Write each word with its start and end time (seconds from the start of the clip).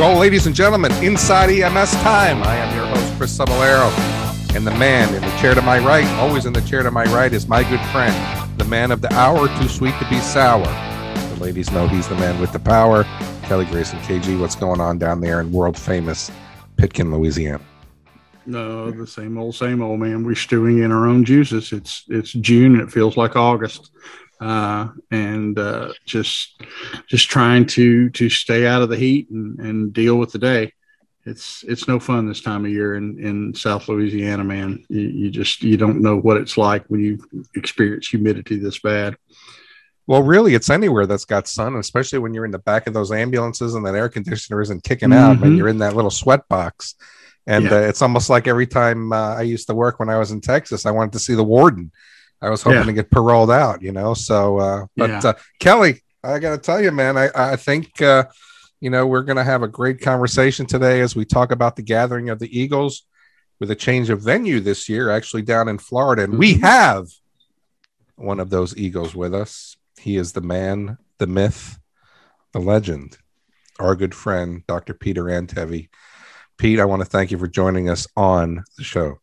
Well, 0.00 0.18
ladies 0.18 0.46
and 0.46 0.56
gentlemen, 0.56 0.92
inside 1.04 1.50
EMS 1.50 1.92
time. 1.96 2.42
I 2.42 2.56
am 2.56 2.74
your 2.74 2.86
host, 2.86 3.18
Chris 3.18 3.36
Cebollero. 3.36 3.90
And 4.56 4.66
the 4.66 4.70
man 4.70 5.14
in 5.14 5.20
the 5.20 5.36
chair 5.36 5.54
to 5.54 5.60
my 5.60 5.78
right, 5.78 6.06
always 6.12 6.46
in 6.46 6.54
the 6.54 6.62
chair 6.62 6.82
to 6.82 6.90
my 6.90 7.04
right, 7.12 7.30
is 7.30 7.46
my 7.46 7.62
good 7.68 7.84
friend, 7.88 8.58
the 8.58 8.64
man 8.64 8.92
of 8.92 9.02
the 9.02 9.12
hour, 9.12 9.46
too 9.60 9.68
sweet 9.68 9.92
to 9.98 10.08
be 10.08 10.18
sour. 10.20 10.64
The 11.34 11.36
ladies 11.38 11.70
know 11.70 11.86
he's 11.86 12.08
the 12.08 12.14
man 12.14 12.40
with 12.40 12.50
the 12.50 12.58
power. 12.58 13.04
Kelly 13.42 13.66
Grayson, 13.66 13.98
KG, 13.98 14.40
what's 14.40 14.56
going 14.56 14.80
on 14.80 14.96
down 14.98 15.20
there 15.20 15.38
in 15.38 15.52
world 15.52 15.76
famous 15.76 16.30
Pitkin, 16.78 17.14
Louisiana? 17.14 17.62
No, 18.46 18.90
the 18.90 19.06
same 19.06 19.36
old, 19.36 19.54
same 19.54 19.82
old 19.82 20.00
man. 20.00 20.24
We're 20.24 20.34
stewing 20.34 20.78
in 20.78 20.92
our 20.92 21.06
own 21.06 21.26
juices. 21.26 21.72
It's 21.74 22.04
it's 22.08 22.32
June 22.32 22.80
it 22.80 22.90
feels 22.90 23.18
like 23.18 23.36
August 23.36 23.90
uh, 24.40 24.88
and 25.10 25.58
uh, 25.58 25.92
just 26.06 26.60
just 27.06 27.28
trying 27.28 27.66
to 27.66 28.08
to 28.10 28.28
stay 28.28 28.66
out 28.66 28.82
of 28.82 28.88
the 28.88 28.96
heat 28.96 29.30
and, 29.30 29.58
and 29.60 29.92
deal 29.92 30.16
with 30.16 30.32
the 30.32 30.38
day. 30.38 30.72
It's 31.26 31.62
it's 31.68 31.86
no 31.86 32.00
fun 32.00 32.26
this 32.26 32.40
time 32.40 32.64
of 32.64 32.70
year 32.70 32.94
in, 32.94 33.18
in 33.22 33.54
South 33.54 33.88
Louisiana, 33.88 34.42
man. 34.42 34.84
You, 34.88 35.00
you 35.00 35.30
just 35.30 35.62
you 35.62 35.76
don't 35.76 36.00
know 36.00 36.16
what 36.16 36.38
it's 36.38 36.56
like 36.56 36.86
when 36.86 37.00
you 37.00 37.18
experience 37.54 38.08
humidity 38.08 38.56
this 38.56 38.78
bad. 38.78 39.16
Well, 40.06 40.22
really, 40.22 40.54
it's 40.54 40.70
anywhere 40.70 41.06
that's 41.06 41.26
got 41.26 41.46
sun, 41.46 41.76
especially 41.76 42.18
when 42.18 42.34
you're 42.34 42.46
in 42.46 42.50
the 42.50 42.58
back 42.58 42.86
of 42.86 42.94
those 42.94 43.12
ambulances 43.12 43.74
and 43.74 43.84
that 43.86 43.94
air 43.94 44.08
conditioner 44.08 44.62
isn't 44.62 44.82
kicking 44.82 45.12
out, 45.12 45.36
mm-hmm. 45.36 45.44
and 45.44 45.56
you're 45.56 45.68
in 45.68 45.78
that 45.78 45.94
little 45.94 46.10
sweat 46.10 46.48
box. 46.48 46.94
And 47.46 47.66
yeah. 47.66 47.74
uh, 47.74 47.80
it's 47.80 48.02
almost 48.02 48.30
like 48.30 48.48
every 48.48 48.66
time 48.66 49.12
uh, 49.12 49.34
I 49.34 49.42
used 49.42 49.66
to 49.68 49.74
work 49.74 50.00
when 50.00 50.08
I 50.08 50.18
was 50.18 50.30
in 50.30 50.40
Texas, 50.40 50.86
I 50.86 50.90
wanted 50.90 51.12
to 51.12 51.18
see 51.18 51.34
the 51.34 51.44
warden 51.44 51.92
I 52.42 52.50
was 52.50 52.62
hoping 52.62 52.78
yeah. 52.78 52.84
to 52.84 52.92
get 52.92 53.10
paroled 53.10 53.50
out, 53.50 53.82
you 53.82 53.92
know. 53.92 54.14
So, 54.14 54.58
uh, 54.58 54.86
but 54.96 55.10
yeah. 55.10 55.20
uh, 55.24 55.32
Kelly, 55.58 56.02
I 56.24 56.38
got 56.38 56.50
to 56.50 56.58
tell 56.58 56.82
you, 56.82 56.90
man, 56.90 57.16
I 57.16 57.30
I 57.34 57.56
think 57.56 58.00
uh, 58.00 58.24
you 58.80 58.90
know 58.90 59.06
we're 59.06 59.22
going 59.22 59.36
to 59.36 59.44
have 59.44 59.62
a 59.62 59.68
great 59.68 60.00
conversation 60.00 60.66
today 60.66 61.00
as 61.00 61.14
we 61.14 61.24
talk 61.24 61.52
about 61.52 61.76
the 61.76 61.82
gathering 61.82 62.30
of 62.30 62.38
the 62.38 62.58
Eagles 62.58 63.02
with 63.58 63.70
a 63.70 63.76
change 63.76 64.08
of 64.08 64.22
venue 64.22 64.60
this 64.60 64.88
year, 64.88 65.10
actually 65.10 65.42
down 65.42 65.68
in 65.68 65.78
Florida, 65.78 66.22
and 66.22 66.32
mm-hmm. 66.32 66.40
we 66.40 66.54
have 66.54 67.08
one 68.16 68.40
of 68.40 68.50
those 68.50 68.76
Eagles 68.76 69.14
with 69.14 69.34
us. 69.34 69.76
He 69.98 70.16
is 70.16 70.32
the 70.32 70.40
man, 70.40 70.98
the 71.18 71.26
myth, 71.26 71.78
the 72.52 72.58
legend, 72.58 73.18
our 73.78 73.94
good 73.94 74.14
friend, 74.14 74.62
Dr. 74.66 74.94
Peter 74.94 75.24
Antevy. 75.24 75.88
Pete, 76.56 76.80
I 76.80 76.84
want 76.84 77.00
to 77.00 77.06
thank 77.06 77.30
you 77.30 77.38
for 77.38 77.46
joining 77.46 77.88
us 77.88 78.06
on 78.16 78.64
the 78.76 78.84
show. 78.84 79.18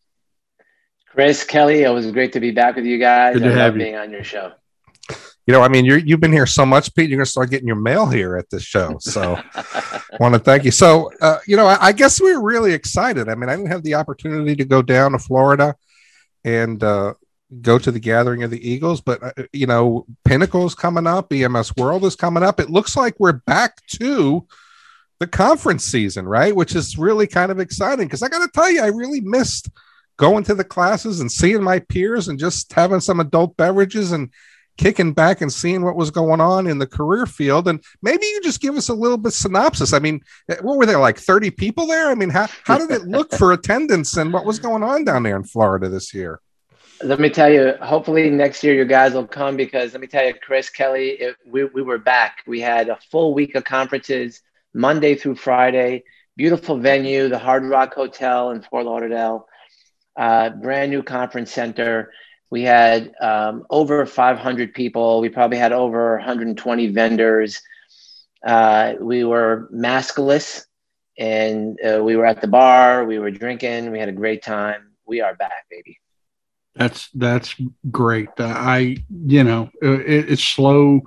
Chris 1.18 1.44
Kelly, 1.44 1.82
it 1.82 1.90
was 1.90 2.12
great 2.12 2.32
to 2.34 2.40
be 2.40 2.52
back 2.52 2.76
with 2.76 2.86
you 2.86 3.00
guys. 3.00 3.34
Good 3.34 3.46
to 3.46 3.50
I 3.50 3.54
have 3.54 3.74
you. 3.76 3.82
being 3.82 3.96
on 3.96 4.12
your 4.12 4.24
show. 4.24 4.52
You 5.48 5.52
know, 5.52 5.64
I 5.64 5.68
mean, 5.68 5.84
you 5.84 6.00
have 6.12 6.20
been 6.20 6.32
here 6.32 6.46
so 6.46 6.64
much, 6.64 6.94
Pete. 6.94 7.10
You're 7.10 7.18
going 7.18 7.26
to 7.26 7.32
start 7.32 7.50
getting 7.50 7.66
your 7.66 7.76
mail 7.76 8.06
here 8.06 8.38
at 8.38 8.52
this 8.52 8.62
show. 8.62 8.98
So, 9.00 9.42
I 9.56 10.02
want 10.20 10.36
to 10.36 10.40
thank 10.40 10.64
you. 10.64 10.70
So, 10.70 11.10
uh, 11.20 11.40
you 11.48 11.58
know, 11.58 11.66
I, 11.66 11.88
I, 11.88 11.92
guess 11.92 12.22
we 12.22 12.32
are 12.34 12.42
really 12.44 12.72
excited. 12.72 13.30
I 13.30 13.34
mean, 13.34 13.50
I 13.50 13.56
didn't 13.56 13.72
have 13.72 13.82
the 13.82 13.96
opportunity 13.96 14.56
to 14.58 14.64
go 14.64 14.84
down 14.84 15.14
to 15.14 15.18
Florida 15.18 15.76
and 16.46 16.84
uh, 16.84 17.16
go 17.64 17.80
to 17.80 17.92
the 17.92 18.00
gathering 18.00 18.44
of 18.44 18.52
the 18.52 18.70
Eagles, 18.70 19.02
but 19.02 19.24
uh, 19.24 19.44
you 19.52 19.66
know, 19.66 20.06
Pinnacle's 20.24 20.76
coming 20.76 21.08
up. 21.08 21.34
EMS 21.34 21.76
World 21.78 22.06
is 22.06 22.16
coming 22.16 22.44
up. 22.44 22.60
It 22.60 22.70
looks 22.70 22.96
like 22.96 23.16
we're 23.18 23.32
back 23.32 23.84
to 23.88 24.46
the 25.18 25.26
conference 25.26 25.84
season, 25.84 26.28
right? 26.28 26.56
Which 26.56 26.76
is 26.76 26.96
really 26.96 27.26
kind 27.26 27.52
of 27.52 27.60
exciting 27.60 28.06
because 28.06 28.22
I 28.22 28.30
got 28.30 28.46
to 28.46 28.52
tell 28.54 28.70
you, 28.70 28.84
I 28.84 28.90
really 28.90 29.22
missed 29.22 29.72
going 30.18 30.44
to 30.44 30.56
the 30.56 30.64
classes 30.64 31.22
and 31.22 31.32
seeing 31.32 31.64
my 31.64 31.80
peers 31.80 32.28
and 32.28 32.40
just 32.40 32.74
having 32.74 33.00
some 33.00 33.20
adult 33.20 33.56
beverages 33.56 34.12
and 34.12 34.32
kicking 34.78 35.14
back 35.14 35.42
and 35.42 35.52
seeing 35.52 35.84
what 35.84 35.96
was 35.96 36.12
going 36.12 36.40
on 36.40 36.68
in 36.68 36.78
the 36.78 36.88
career 36.88 37.26
field. 37.26 37.68
And 37.68 37.84
maybe 38.02 38.26
you 38.26 38.42
just 38.42 38.62
give 38.62 38.76
us 38.76 38.90
a 38.90 38.94
little 38.94 39.18
bit 39.18 39.34
synopsis. 39.34 39.94
I 39.94 40.00
mean, 40.00 40.22
eh, 40.50 40.58
what 40.62 40.78
were 40.78 40.86
there 40.86 41.00
like 41.00 41.18
30 41.18 41.52
people 41.52 41.88
there? 41.88 42.10
I 42.10 42.16
mean, 42.16 42.30
how, 42.30 42.48
how 42.64 42.78
did 42.78 42.92
it 42.92 43.08
look 43.08 43.34
for 43.34 43.52
attendance 43.54 44.16
and 44.18 44.32
what 44.32 44.46
was 44.46 44.60
going 44.60 44.84
on 44.84 45.04
down 45.04 45.24
there 45.24 45.36
in 45.36 45.44
Florida 45.44 45.90
this 45.90 46.14
year? 46.14 46.40
Let 47.04 47.20
me 47.20 47.30
tell 47.30 47.52
you, 47.52 47.76
hopefully 47.82 48.30
next 48.30 48.64
year 48.64 48.74
you 48.74 48.86
guys 48.86 49.14
will 49.14 49.28
come 49.28 49.56
because 49.56 49.94
let 49.94 50.02
me 50.02 50.08
tell 50.08 50.26
you, 50.26 50.34
Chris 50.34 50.70
Kelly, 50.70 51.10
it, 51.10 51.36
we, 51.46 51.66
we 51.66 51.84
were 51.84 52.00
back. 52.00 52.38
We 52.48 52.60
had 52.60 52.90
a 52.90 52.98
full 53.12 53.36
week 53.36 53.54
of 53.54 53.64
conferences 53.64 54.42
Monday 54.74 55.14
through 55.14 55.36
Friday, 55.36 56.04
beautiful 56.36 56.78
venue, 56.78 57.30
the 57.30 57.38
Hard 57.38 57.66
Rock 57.66 57.94
Hotel 57.94 58.50
in 58.50 58.64
Fort 58.64 58.86
Lauderdale 58.86 59.48
uh, 60.18 60.50
brand 60.50 60.92
new 60.92 61.04
conference 61.04 61.52
center. 61.52 62.12
We 62.50 62.64
had 62.64 63.14
um, 63.22 63.66
over 63.70 64.06
500 64.06 64.74
people. 64.74 65.22
We 65.22 65.30
probably 65.30 65.58
had 65.58 65.74
over 65.74 66.16
120 66.18 66.88
vendors. 66.88 67.62
Uh, 68.46 68.94
we 69.00 69.24
were 69.24 69.70
maskless 69.74 70.64
and 71.18 71.78
uh, 71.84 72.04
we 72.04 72.16
were 72.16 72.26
at 72.26 72.42
the 72.42 72.48
bar. 72.48 73.06
We 73.06 73.20
were 73.20 73.32
drinking. 73.32 73.92
We 73.92 74.00
had 74.00 74.10
a 74.10 74.14
great 74.14 74.44
time. 74.44 74.92
We 75.06 75.22
are 75.22 75.36
back, 75.36 75.66
baby. 75.70 76.00
That's 76.76 77.10
that's 77.12 77.56
great. 77.90 78.30
Uh, 78.38 78.46
I 78.56 78.98
you 79.10 79.44
know 79.44 79.72
it, 79.82 80.30
it's 80.30 80.44
slow 80.44 81.02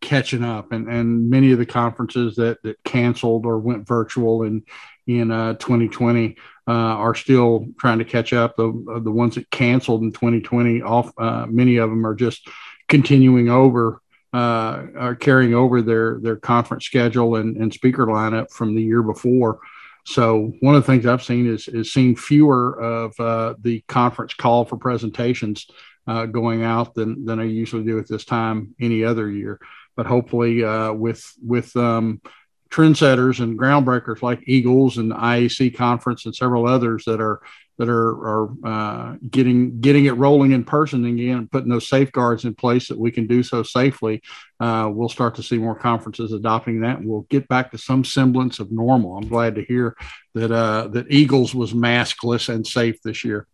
catching 0.00 0.44
up, 0.44 0.70
and 0.70 0.88
and 0.88 1.28
many 1.28 1.50
of 1.50 1.58
the 1.58 1.66
conferences 1.66 2.36
that 2.36 2.62
that 2.62 2.82
canceled 2.84 3.44
or 3.44 3.58
went 3.58 3.88
virtual 3.88 4.44
in 4.44 4.62
in 5.06 5.32
uh, 5.32 5.54
2020 5.54 6.36
uh, 6.68 6.72
are 6.72 7.14
still 7.14 7.66
trying 7.78 7.98
to 7.98 8.04
catch 8.04 8.32
up. 8.32 8.56
The 8.56 8.68
uh, 8.68 8.98
the 8.98 9.12
ones 9.12 9.36
that 9.36 9.50
canceled 9.50 10.02
in 10.02 10.12
2020, 10.12 10.82
off 10.82 11.12
uh, 11.18 11.46
many 11.48 11.76
of 11.76 11.90
them 11.90 12.06
are 12.06 12.14
just 12.14 12.48
continuing 12.88 13.48
over, 13.48 14.02
uh, 14.32 14.86
are 14.98 15.14
carrying 15.14 15.54
over 15.54 15.80
their 15.80 16.18
their 16.20 16.36
conference 16.36 16.84
schedule 16.84 17.36
and, 17.36 17.56
and 17.56 17.72
speaker 17.72 18.06
lineup 18.06 18.50
from 18.50 18.74
the 18.74 18.82
year 18.82 19.02
before. 19.02 19.60
So 20.04 20.52
one 20.60 20.74
of 20.74 20.84
the 20.84 20.92
things 20.92 21.06
I've 21.06 21.22
seen 21.22 21.46
is 21.46 21.68
is 21.68 21.92
seeing 21.92 22.16
fewer 22.16 22.80
of 22.80 23.18
uh, 23.20 23.54
the 23.60 23.82
conference 23.88 24.34
call 24.34 24.64
for 24.64 24.76
presentations 24.76 25.68
uh, 26.08 26.26
going 26.26 26.64
out 26.64 26.94
than 26.94 27.24
than 27.24 27.38
I 27.38 27.44
usually 27.44 27.84
do 27.84 27.98
at 27.98 28.08
this 28.08 28.24
time 28.24 28.74
any 28.80 29.04
other 29.04 29.30
year. 29.30 29.60
But 29.94 30.06
hopefully, 30.06 30.62
with 30.92 31.32
with 31.40 31.74
um, 31.76 32.20
trendsetters 32.70 33.40
and 33.40 33.58
groundbreakers 33.58 34.22
like 34.22 34.42
Eagles 34.46 34.98
and 34.98 35.12
IAC 35.12 35.76
conference 35.76 36.26
and 36.26 36.34
several 36.34 36.66
others 36.66 37.04
that 37.04 37.20
are 37.20 37.40
that 37.78 37.88
are 37.88 38.08
are 38.08 38.48
uh, 38.64 39.16
getting 39.30 39.80
getting 39.80 40.06
it 40.06 40.12
rolling 40.12 40.52
in 40.52 40.64
person 40.64 41.04
again 41.04 41.38
and 41.38 41.50
putting 41.50 41.68
those 41.68 41.88
safeguards 41.88 42.44
in 42.44 42.54
place 42.54 42.88
that 42.88 42.98
we 42.98 43.10
can 43.10 43.26
do 43.26 43.42
so 43.42 43.62
safely. 43.62 44.22
Uh, 44.58 44.90
we'll 44.92 45.08
start 45.08 45.34
to 45.34 45.42
see 45.42 45.58
more 45.58 45.74
conferences 45.74 46.32
adopting 46.32 46.80
that, 46.80 46.98
and 46.98 47.08
we'll 47.08 47.26
get 47.28 47.46
back 47.48 47.70
to 47.70 47.78
some 47.78 48.04
semblance 48.04 48.58
of 48.58 48.72
normal. 48.72 49.16
I'm 49.16 49.28
glad 49.28 49.54
to 49.56 49.64
hear 49.64 49.96
that 50.34 50.50
uh, 50.50 50.88
that 50.88 51.10
Eagles 51.10 51.54
was 51.54 51.74
maskless 51.74 52.48
and 52.52 52.66
safe 52.66 53.00
this 53.02 53.24
year. 53.24 53.46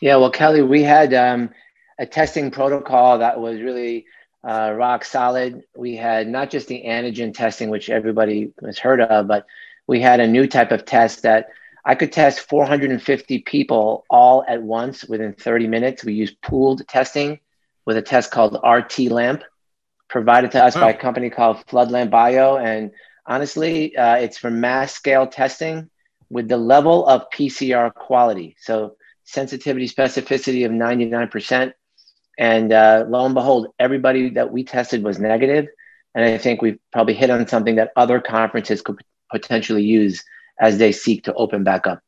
Yeah, 0.00 0.16
well, 0.16 0.30
Kelly, 0.30 0.62
we 0.62 0.82
had 0.82 1.14
um, 1.14 1.50
a 1.98 2.06
testing 2.06 2.50
protocol 2.50 3.18
that 3.18 3.40
was 3.40 3.60
really 3.60 4.04
uh, 4.46 4.72
rock 4.76 5.04
solid. 5.04 5.64
We 5.76 5.96
had 5.96 6.28
not 6.28 6.50
just 6.50 6.68
the 6.68 6.82
antigen 6.86 7.34
testing, 7.34 7.70
which 7.70 7.88
everybody 7.88 8.52
has 8.64 8.78
heard 8.78 9.00
of, 9.00 9.26
but 9.26 9.46
we 9.86 10.00
had 10.00 10.20
a 10.20 10.26
new 10.26 10.46
type 10.46 10.72
of 10.72 10.84
test 10.84 11.22
that 11.22 11.48
I 11.84 11.94
could 11.94 12.12
test 12.12 12.40
450 12.40 13.40
people 13.40 14.04
all 14.08 14.44
at 14.46 14.62
once 14.62 15.04
within 15.04 15.34
30 15.34 15.66
minutes. 15.66 16.04
We 16.04 16.14
used 16.14 16.40
pooled 16.40 16.86
testing 16.88 17.40
with 17.84 17.96
a 17.96 18.02
test 18.02 18.30
called 18.30 18.58
RT 18.66 19.10
Lamp, 19.10 19.42
provided 20.08 20.52
to 20.52 20.64
us 20.64 20.76
oh. 20.76 20.80
by 20.80 20.90
a 20.90 20.96
company 20.96 21.28
called 21.28 21.58
Floodlamp 21.66 22.10
Bio. 22.10 22.56
And 22.56 22.92
honestly, 23.26 23.96
uh, 23.96 24.16
it's 24.16 24.38
for 24.38 24.50
mass 24.50 24.92
scale 24.92 25.26
testing 25.26 25.90
with 26.30 26.48
the 26.48 26.56
level 26.56 27.06
of 27.06 27.28
PCR 27.30 27.92
quality. 27.92 28.56
So 28.58 28.96
sensitivity, 29.24 29.88
specificity 29.88 30.64
of 30.64 30.72
99%, 30.72 31.72
and 32.38 32.72
uh, 32.72 33.04
lo 33.08 33.24
and 33.24 33.34
behold, 33.34 33.68
everybody 33.78 34.30
that 34.30 34.52
we 34.52 34.64
tested 34.64 35.02
was 35.02 35.18
negative. 35.18 35.66
And 36.14 36.24
I 36.24 36.38
think 36.38 36.62
we've 36.62 36.78
probably 36.92 37.14
hit 37.14 37.30
on 37.30 37.46
something 37.48 37.76
that 37.76 37.92
other 37.96 38.20
conferences 38.20 38.82
could 38.82 39.00
potentially 39.30 39.82
use 39.82 40.22
as 40.60 40.78
they 40.78 40.92
seek 40.92 41.24
to 41.24 41.34
open 41.34 41.64
back 41.64 41.86
up. 41.86 42.00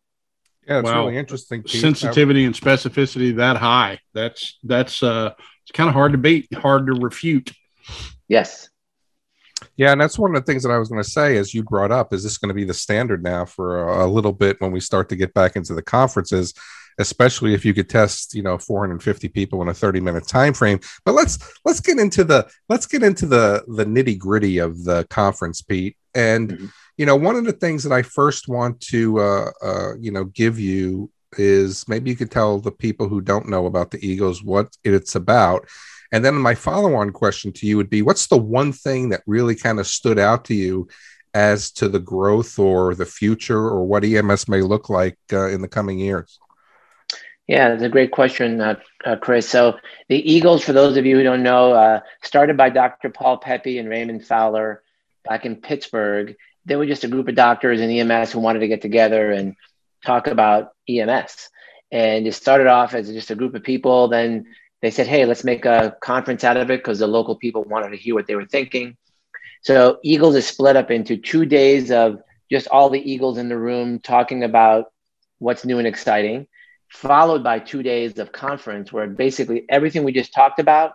Yeah, 0.66 0.80
it's 0.80 0.86
wow. 0.86 1.06
really 1.06 1.18
interesting. 1.18 1.62
Pete. 1.62 1.80
Sensitivity 1.80 2.44
and 2.44 2.54
specificity 2.54 3.36
that 3.36 3.56
high. 3.56 4.00
That's 4.14 4.58
that's 4.64 5.02
uh 5.02 5.32
it's 5.62 5.72
kind 5.72 5.88
of 5.88 5.94
hard 5.94 6.12
to 6.12 6.18
beat, 6.18 6.52
hard 6.54 6.86
to 6.86 6.92
refute. 6.92 7.52
Yes. 8.28 8.68
Yeah, 9.76 9.92
and 9.92 10.00
that's 10.00 10.18
one 10.18 10.34
of 10.34 10.44
the 10.44 10.50
things 10.50 10.62
that 10.62 10.70
I 10.70 10.78
was 10.78 10.88
going 10.88 11.02
to 11.02 11.08
say, 11.08 11.36
as 11.38 11.54
you 11.54 11.62
brought 11.62 11.90
up, 11.90 12.12
is 12.12 12.22
this 12.22 12.38
going 12.38 12.48
to 12.50 12.54
be 12.54 12.64
the 12.64 12.74
standard 12.74 13.22
now 13.22 13.44
for 13.44 13.88
a, 13.88 14.06
a 14.06 14.08
little 14.08 14.32
bit 14.32 14.60
when 14.60 14.70
we 14.70 14.80
start 14.80 15.08
to 15.08 15.16
get 15.16 15.34
back 15.34 15.56
into 15.56 15.74
the 15.74 15.82
conferences? 15.82 16.52
Especially 16.98 17.54
if 17.54 17.64
you 17.64 17.74
could 17.74 17.88
test 17.88 18.34
you 18.34 18.42
know 18.42 18.58
450 18.58 19.28
people 19.28 19.62
in 19.62 19.68
a 19.68 19.74
30 19.74 20.00
minute 20.00 20.26
time 20.26 20.52
frame 20.52 20.80
but 21.04 21.12
let's 21.12 21.38
let's 21.64 21.80
get 21.80 21.98
into 21.98 22.24
the 22.24 22.48
let's 22.68 22.86
get 22.86 23.02
into 23.02 23.26
the 23.26 23.64
the 23.68 23.84
nitty 23.84 24.18
gritty 24.18 24.58
of 24.58 24.84
the 24.84 25.04
conference 25.10 25.62
pete 25.62 25.96
and 26.14 26.50
mm-hmm. 26.50 26.66
you 26.96 27.06
know 27.06 27.16
one 27.16 27.36
of 27.36 27.44
the 27.44 27.52
things 27.52 27.82
that 27.82 27.92
i 27.92 28.02
first 28.02 28.48
want 28.48 28.80
to 28.80 29.18
uh, 29.20 29.50
uh, 29.62 29.94
you 29.98 30.10
know 30.10 30.24
give 30.24 30.58
you 30.58 31.10
is 31.38 31.86
maybe 31.88 32.08
you 32.08 32.16
could 32.16 32.30
tell 32.30 32.58
the 32.58 32.70
people 32.70 33.08
who 33.08 33.20
don't 33.20 33.48
know 33.48 33.66
about 33.66 33.90
the 33.90 34.06
eagles 34.06 34.42
what 34.42 34.74
it's 34.84 35.14
about 35.14 35.66
and 36.12 36.24
then 36.24 36.34
my 36.34 36.54
follow-on 36.54 37.10
question 37.10 37.52
to 37.52 37.66
you 37.66 37.76
would 37.76 37.90
be 37.90 38.02
what's 38.02 38.28
the 38.28 38.38
one 38.38 38.72
thing 38.72 39.10
that 39.10 39.22
really 39.26 39.54
kind 39.54 39.78
of 39.80 39.86
stood 39.86 40.18
out 40.18 40.44
to 40.46 40.54
you 40.54 40.88
as 41.34 41.70
to 41.70 41.86
the 41.86 41.98
growth 41.98 42.58
or 42.58 42.94
the 42.94 43.04
future 43.04 43.58
or 43.58 43.84
what 43.84 44.02
EMS 44.02 44.48
may 44.48 44.62
look 44.62 44.88
like 44.88 45.18
uh, 45.34 45.48
in 45.48 45.60
the 45.60 45.68
coming 45.68 45.98
years? 45.98 46.38
Yeah, 47.46 47.68
that's 47.68 47.82
a 47.84 47.88
great 47.88 48.10
question, 48.10 48.60
uh, 48.60 48.74
uh, 49.04 49.16
Chris. 49.16 49.48
So 49.48 49.78
the 50.08 50.32
Eagles, 50.32 50.64
for 50.64 50.72
those 50.72 50.96
of 50.96 51.06
you 51.06 51.16
who 51.16 51.22
don't 51.22 51.44
know, 51.44 51.72
uh, 51.72 52.00
started 52.22 52.56
by 52.56 52.70
Dr. 52.70 53.10
Paul 53.10 53.38
Pepe 53.38 53.78
and 53.78 53.88
Raymond 53.88 54.26
Fowler 54.26 54.82
back 55.24 55.46
in 55.46 55.56
Pittsburgh. 55.56 56.34
They 56.64 56.74
were 56.74 56.86
just 56.86 57.04
a 57.04 57.08
group 57.08 57.28
of 57.28 57.36
doctors 57.36 57.80
in 57.80 57.90
EMS 57.90 58.32
who 58.32 58.40
wanted 58.40 58.60
to 58.60 58.68
get 58.68 58.82
together 58.82 59.30
and 59.30 59.54
talk 60.04 60.26
about 60.26 60.72
EMS. 60.88 61.48
And 61.92 62.26
it 62.26 62.34
started 62.34 62.66
off 62.66 62.94
as 62.94 63.12
just 63.12 63.30
a 63.30 63.36
group 63.36 63.54
of 63.54 63.62
people. 63.62 64.08
Then 64.08 64.46
they 64.82 64.90
said, 64.90 65.06
hey, 65.06 65.24
let's 65.24 65.44
make 65.44 65.64
a 65.64 65.96
conference 66.00 66.42
out 66.42 66.56
of 66.56 66.70
it 66.72 66.80
because 66.80 66.98
the 66.98 67.06
local 67.06 67.36
people 67.36 67.62
wanted 67.62 67.90
to 67.90 67.96
hear 67.96 68.16
what 68.16 68.26
they 68.26 68.34
were 68.34 68.46
thinking. 68.46 68.96
So 69.62 69.98
Eagles 70.02 70.34
is 70.34 70.48
split 70.48 70.74
up 70.74 70.90
into 70.90 71.16
two 71.16 71.44
days 71.44 71.92
of 71.92 72.20
just 72.50 72.66
all 72.68 72.90
the 72.90 73.10
Eagles 73.10 73.38
in 73.38 73.48
the 73.48 73.56
room 73.56 74.00
talking 74.00 74.42
about 74.42 74.92
what's 75.38 75.64
new 75.64 75.78
and 75.78 75.86
exciting 75.86 76.48
followed 76.88 77.42
by 77.42 77.58
two 77.58 77.82
days 77.82 78.18
of 78.18 78.32
conference 78.32 78.92
where 78.92 79.06
basically 79.06 79.64
everything 79.68 80.04
we 80.04 80.12
just 80.12 80.32
talked 80.32 80.58
about, 80.58 80.92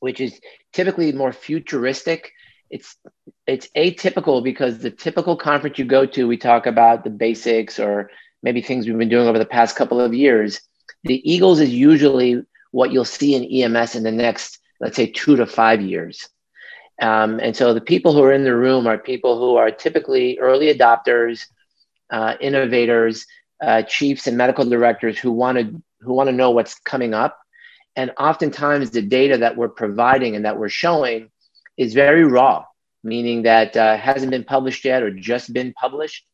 which 0.00 0.20
is 0.20 0.40
typically 0.72 1.12
more 1.12 1.32
futuristic, 1.32 2.32
it's 2.70 2.96
it's 3.46 3.68
atypical 3.76 4.42
because 4.42 4.78
the 4.78 4.90
typical 4.90 5.36
conference 5.36 5.78
you 5.78 5.84
go 5.84 6.06
to, 6.06 6.26
we 6.26 6.38
talk 6.38 6.66
about 6.66 7.04
the 7.04 7.10
basics 7.10 7.78
or 7.78 8.10
maybe 8.42 8.62
things 8.62 8.86
we've 8.86 8.98
been 8.98 9.08
doing 9.08 9.28
over 9.28 9.38
the 9.38 9.44
past 9.44 9.76
couple 9.76 10.00
of 10.00 10.14
years. 10.14 10.60
The 11.04 11.20
Eagles 11.30 11.60
is 11.60 11.70
usually 11.70 12.42
what 12.70 12.90
you'll 12.90 13.04
see 13.04 13.34
in 13.34 13.44
EMS 13.44 13.94
in 13.94 14.02
the 14.02 14.12
next, 14.12 14.58
let's 14.80 14.96
say, 14.96 15.06
two 15.06 15.36
to 15.36 15.46
five 15.46 15.80
years. 15.80 16.28
Um, 17.00 17.40
and 17.40 17.56
so 17.56 17.74
the 17.74 17.80
people 17.80 18.12
who 18.12 18.22
are 18.22 18.32
in 18.32 18.44
the 18.44 18.54
room 18.54 18.86
are 18.86 18.98
people 18.98 19.38
who 19.38 19.56
are 19.56 19.70
typically 19.70 20.38
early 20.38 20.72
adopters, 20.72 21.44
uh, 22.10 22.34
innovators, 22.40 23.26
uh, 23.62 23.82
chiefs 23.82 24.26
and 24.26 24.36
medical 24.36 24.64
directors 24.64 25.18
who 25.18 25.32
want 25.32 25.58
to 25.58 25.82
who 26.00 26.12
want 26.12 26.28
to 26.28 26.34
know 26.34 26.50
what's 26.50 26.74
coming 26.80 27.14
up. 27.14 27.38
And 27.94 28.10
oftentimes 28.18 28.90
the 28.90 29.02
data 29.02 29.38
that 29.38 29.56
we're 29.56 29.68
providing 29.68 30.34
and 30.34 30.44
that 30.44 30.58
we're 30.58 30.68
showing 30.68 31.30
is 31.76 31.94
very 31.94 32.24
raw 32.24 32.64
meaning 33.04 33.42
that 33.42 33.76
uh, 33.76 33.96
hasn't 33.96 34.30
been 34.30 34.44
published 34.44 34.84
yet 34.84 35.02
or 35.02 35.10
just 35.10 35.52
been 35.52 35.72
published. 35.72 36.24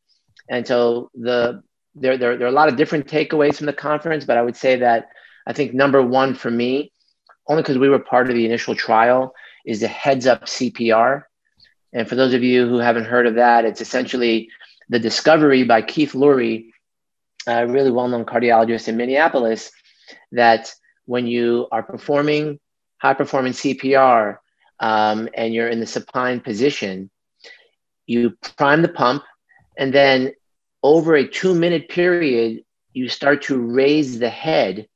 And 0.51 0.67
so 0.67 1.11
the 1.15 1.63
there, 1.95 2.17
there, 2.17 2.37
there 2.37 2.47
are 2.47 2.51
a 2.51 2.55
lot 2.55 2.69
of 2.69 2.77
different 2.77 3.07
takeaways 3.07 3.57
from 3.57 3.67
the 3.67 3.73
conference 3.73 4.25
but 4.25 4.37
i 4.37 4.43
would 4.43 4.55
say 4.55 4.77
that 4.77 5.09
i 5.49 5.53
think 5.53 5.75
number 5.75 6.01
one 6.01 6.33
for 6.33 6.51
me 6.51 6.93
only 7.49 7.63
because 7.63 7.79
we 7.79 7.89
were 7.89 7.99
part 7.99 8.29
of 8.29 8.37
the 8.37 8.45
initial 8.45 8.77
trial 8.77 9.35
is 9.67 9.81
the 9.81 9.89
heads 9.89 10.27
up 10.27 10.45
cpr 10.45 11.25
and 11.93 12.09
for 12.09 12.15
those 12.15 12.35
of 12.35 12.43
you 12.45 12.69
who 12.69 12.79
haven't 12.79 13.07
heard 13.07 13.27
of 13.27 13.35
that 13.35 13.65
it's 13.65 13.81
essentially 13.81 14.49
the 14.91 14.99
discovery 14.99 15.65
by 15.65 15.83
keith 15.83 16.13
lurie 16.13 16.71
a 17.49 17.67
really 17.67 17.91
well-known 17.91 18.27
cardiologist 18.27 18.89
in 18.89 18.97
Minneapolis, 18.97 19.73
that 20.33 20.73
when 21.07 21.27
you 21.27 21.67
are 21.73 21.83
performing 21.83 22.61
high-performance 22.99 23.61
CPR 23.63 24.37
um, 24.81 25.29
and 25.35 25.55
you're 25.55 25.69
in 25.69 25.81
the 25.81 25.87
supine 25.87 26.41
position, 26.41 27.11
you 28.07 28.37
prime 28.57 28.83
the 28.83 28.89
pump, 28.89 29.23
and 29.79 29.93
then 29.93 30.33
over 30.83 31.17
a 31.17 31.27
two-minute 31.27 31.89
period, 31.89 32.65
you 32.93 33.09
start 33.09 33.43
to 33.43 33.59
raise 33.59 34.19
the 34.19 34.29
head, 34.29 34.87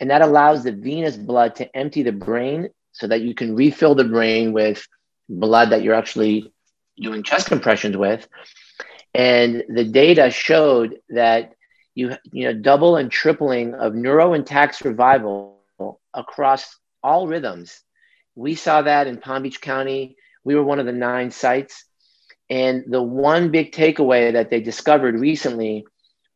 and 0.00 0.10
that 0.10 0.22
allows 0.22 0.64
the 0.64 0.72
venous 0.72 1.16
blood 1.16 1.54
to 1.56 1.76
empty 1.76 2.02
the 2.02 2.12
brain 2.12 2.68
so 2.92 3.06
that 3.06 3.20
you 3.20 3.34
can 3.34 3.54
refill 3.54 3.94
the 3.94 4.04
brain 4.04 4.52
with 4.52 4.86
blood 5.28 5.70
that 5.70 5.82
you're 5.82 5.94
actually 5.94 6.52
doing 6.96 7.22
chest 7.22 7.48
compressions 7.48 7.96
with. 7.96 8.26
And 9.14 9.64
the 9.68 9.84
data 9.84 10.30
showed 10.30 11.00
that 11.10 11.52
you 11.98 12.16
you 12.32 12.44
know 12.44 12.54
double 12.54 12.96
and 12.96 13.10
tripling 13.10 13.74
of 13.74 13.94
neuro 13.94 14.32
intact 14.34 14.76
survival 14.76 15.58
across 16.14 16.78
all 17.02 17.26
rhythms. 17.26 17.80
We 18.36 18.54
saw 18.54 18.82
that 18.82 19.08
in 19.08 19.18
Palm 19.18 19.42
Beach 19.42 19.60
County. 19.60 20.16
We 20.44 20.54
were 20.54 20.62
one 20.62 20.78
of 20.78 20.86
the 20.86 20.92
nine 20.92 21.30
sites. 21.30 21.84
And 22.48 22.84
the 22.88 23.02
one 23.02 23.50
big 23.50 23.72
takeaway 23.72 24.32
that 24.32 24.48
they 24.48 24.60
discovered 24.60 25.18
recently 25.18 25.84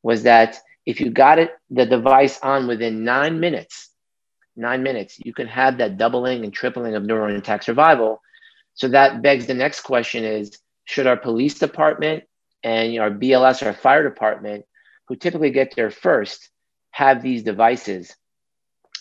was 0.02 0.24
that 0.24 0.58
if 0.84 1.00
you 1.00 1.10
got 1.10 1.38
it, 1.38 1.52
the 1.70 1.86
device 1.86 2.40
on 2.42 2.66
within 2.66 3.04
nine 3.04 3.38
minutes, 3.38 3.90
nine 4.56 4.82
minutes, 4.82 5.18
you 5.24 5.32
can 5.32 5.46
have 5.46 5.78
that 5.78 5.96
doubling 5.96 6.44
and 6.44 6.52
tripling 6.52 6.94
of 6.96 7.04
neuro 7.04 7.32
intact 7.32 7.64
survival. 7.64 8.20
So 8.74 8.88
that 8.88 9.22
begs 9.22 9.46
the 9.46 9.54
next 9.54 9.82
question 9.82 10.24
is, 10.24 10.58
should 10.84 11.06
our 11.06 11.16
police 11.16 11.58
department 11.58 12.24
and 12.64 12.98
our 12.98 13.10
BLS, 13.10 13.64
our 13.64 13.72
fire 13.72 14.02
department, 14.02 14.64
who 15.08 15.16
typically 15.16 15.50
get 15.50 15.74
there 15.74 15.90
first 15.90 16.50
have 16.90 17.22
these 17.22 17.42
devices. 17.42 18.14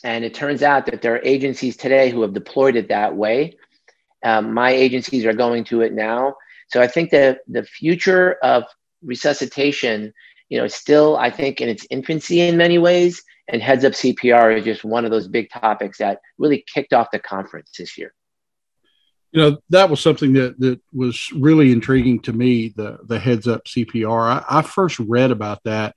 And 0.03 0.23
it 0.23 0.33
turns 0.33 0.63
out 0.63 0.87
that 0.87 1.01
there 1.01 1.15
are 1.15 1.21
agencies 1.23 1.77
today 1.77 2.09
who 2.09 2.21
have 2.21 2.33
deployed 2.33 2.75
it 2.75 2.89
that 2.89 3.15
way. 3.15 3.57
Um, 4.23 4.53
my 4.53 4.71
agencies 4.71 5.25
are 5.25 5.33
going 5.33 5.63
to 5.65 5.81
it 5.81 5.93
now. 5.93 6.35
So 6.69 6.81
I 6.81 6.87
think 6.87 7.11
that 7.11 7.39
the 7.47 7.63
future 7.63 8.37
of 8.43 8.63
resuscitation, 9.03 10.13
you 10.49 10.57
know, 10.57 10.67
still, 10.67 11.17
I 11.17 11.29
think, 11.29 11.59
in 11.61 11.69
its 11.69 11.85
infancy 11.89 12.41
in 12.41 12.57
many 12.57 12.77
ways. 12.77 13.21
And 13.47 13.61
heads 13.61 13.83
up 13.83 13.93
CPR 13.93 14.57
is 14.57 14.63
just 14.63 14.85
one 14.85 15.03
of 15.03 15.11
those 15.11 15.27
big 15.27 15.49
topics 15.49 15.97
that 15.97 16.21
really 16.37 16.63
kicked 16.73 16.93
off 16.93 17.11
the 17.11 17.19
conference 17.19 17.71
this 17.77 17.97
year 17.97 18.13
you 19.31 19.41
know 19.41 19.57
that 19.69 19.89
was 19.89 19.99
something 19.99 20.33
that 20.33 20.59
that 20.59 20.79
was 20.93 21.31
really 21.33 21.71
intriguing 21.71 22.19
to 22.21 22.33
me 22.33 22.69
the 22.69 22.99
the 23.03 23.19
heads 23.19 23.47
up 23.47 23.65
cpr 23.65 24.43
i, 24.49 24.59
I 24.59 24.61
first 24.61 24.99
read 24.99 25.31
about 25.31 25.63
that 25.63 25.95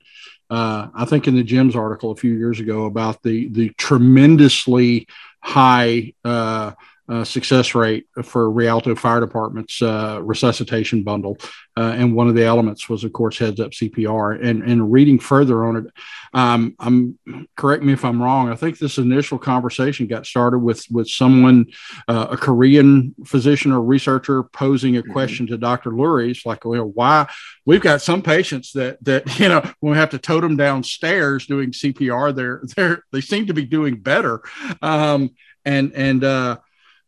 uh, 0.49 0.87
i 0.93 1.05
think 1.05 1.27
in 1.27 1.35
the 1.35 1.43
JEMS 1.43 1.75
article 1.75 2.11
a 2.11 2.15
few 2.15 2.33
years 2.33 2.59
ago 2.59 2.85
about 2.85 3.21
the 3.23 3.49
the 3.49 3.69
tremendously 3.77 5.07
high 5.41 6.13
uh, 6.23 6.71
uh, 7.07 7.23
success 7.23 7.75
rate 7.75 8.07
for 8.23 8.49
Rialto 8.49 8.95
Fire 8.95 9.19
Department's 9.19 9.81
uh, 9.81 10.19
resuscitation 10.23 11.03
bundle. 11.03 11.37
Uh, 11.77 11.93
and 11.97 12.15
one 12.15 12.27
of 12.27 12.35
the 12.35 12.43
elements 12.45 12.87
was, 12.87 13.03
of 13.03 13.11
course, 13.11 13.37
heads 13.37 13.59
up 13.59 13.71
CPR. 13.71 14.41
And, 14.43 14.63
and 14.63 14.91
reading 14.91 15.19
further 15.19 15.65
on 15.65 15.75
it, 15.75 15.85
um, 16.33 16.73
I'm 16.79 17.19
correct 17.55 17.83
me 17.83 17.93
if 17.93 18.05
I'm 18.05 18.21
wrong. 18.21 18.49
I 18.49 18.55
think 18.55 18.79
this 18.79 18.97
initial 18.97 19.37
conversation 19.37 20.07
got 20.07 20.25
started 20.25 20.59
with 20.59 20.85
with 20.89 21.07
someone, 21.09 21.67
uh, 22.07 22.27
a 22.31 22.37
Korean 22.37 23.13
physician 23.25 23.71
or 23.71 23.81
researcher, 23.81 24.43
posing 24.43 24.97
a 24.97 25.01
mm-hmm. 25.01 25.11
question 25.11 25.47
to 25.47 25.57
Dr. 25.57 25.91
Lurie. 25.91 26.31
It's 26.31 26.45
like, 26.45 26.65
well, 26.65 26.85
why 26.85 27.27
we've 27.65 27.81
got 27.81 28.01
some 28.01 28.21
patients 28.21 28.71
that 28.73 29.03
that 29.03 29.39
you 29.39 29.49
know 29.49 29.61
when 29.79 29.91
we 29.91 29.97
have 29.97 30.11
to 30.11 30.19
tote 30.19 30.41
them 30.41 30.55
downstairs 30.55 31.45
doing 31.45 31.71
CPR, 31.71 32.33
they're 32.33 32.61
they're 32.75 33.03
they 33.11 33.21
seem 33.21 33.47
to 33.47 33.53
be 33.53 33.65
doing 33.65 33.99
better. 33.99 34.41
Um, 34.81 35.31
and 35.65 35.91
and 35.93 36.23
uh, 36.23 36.57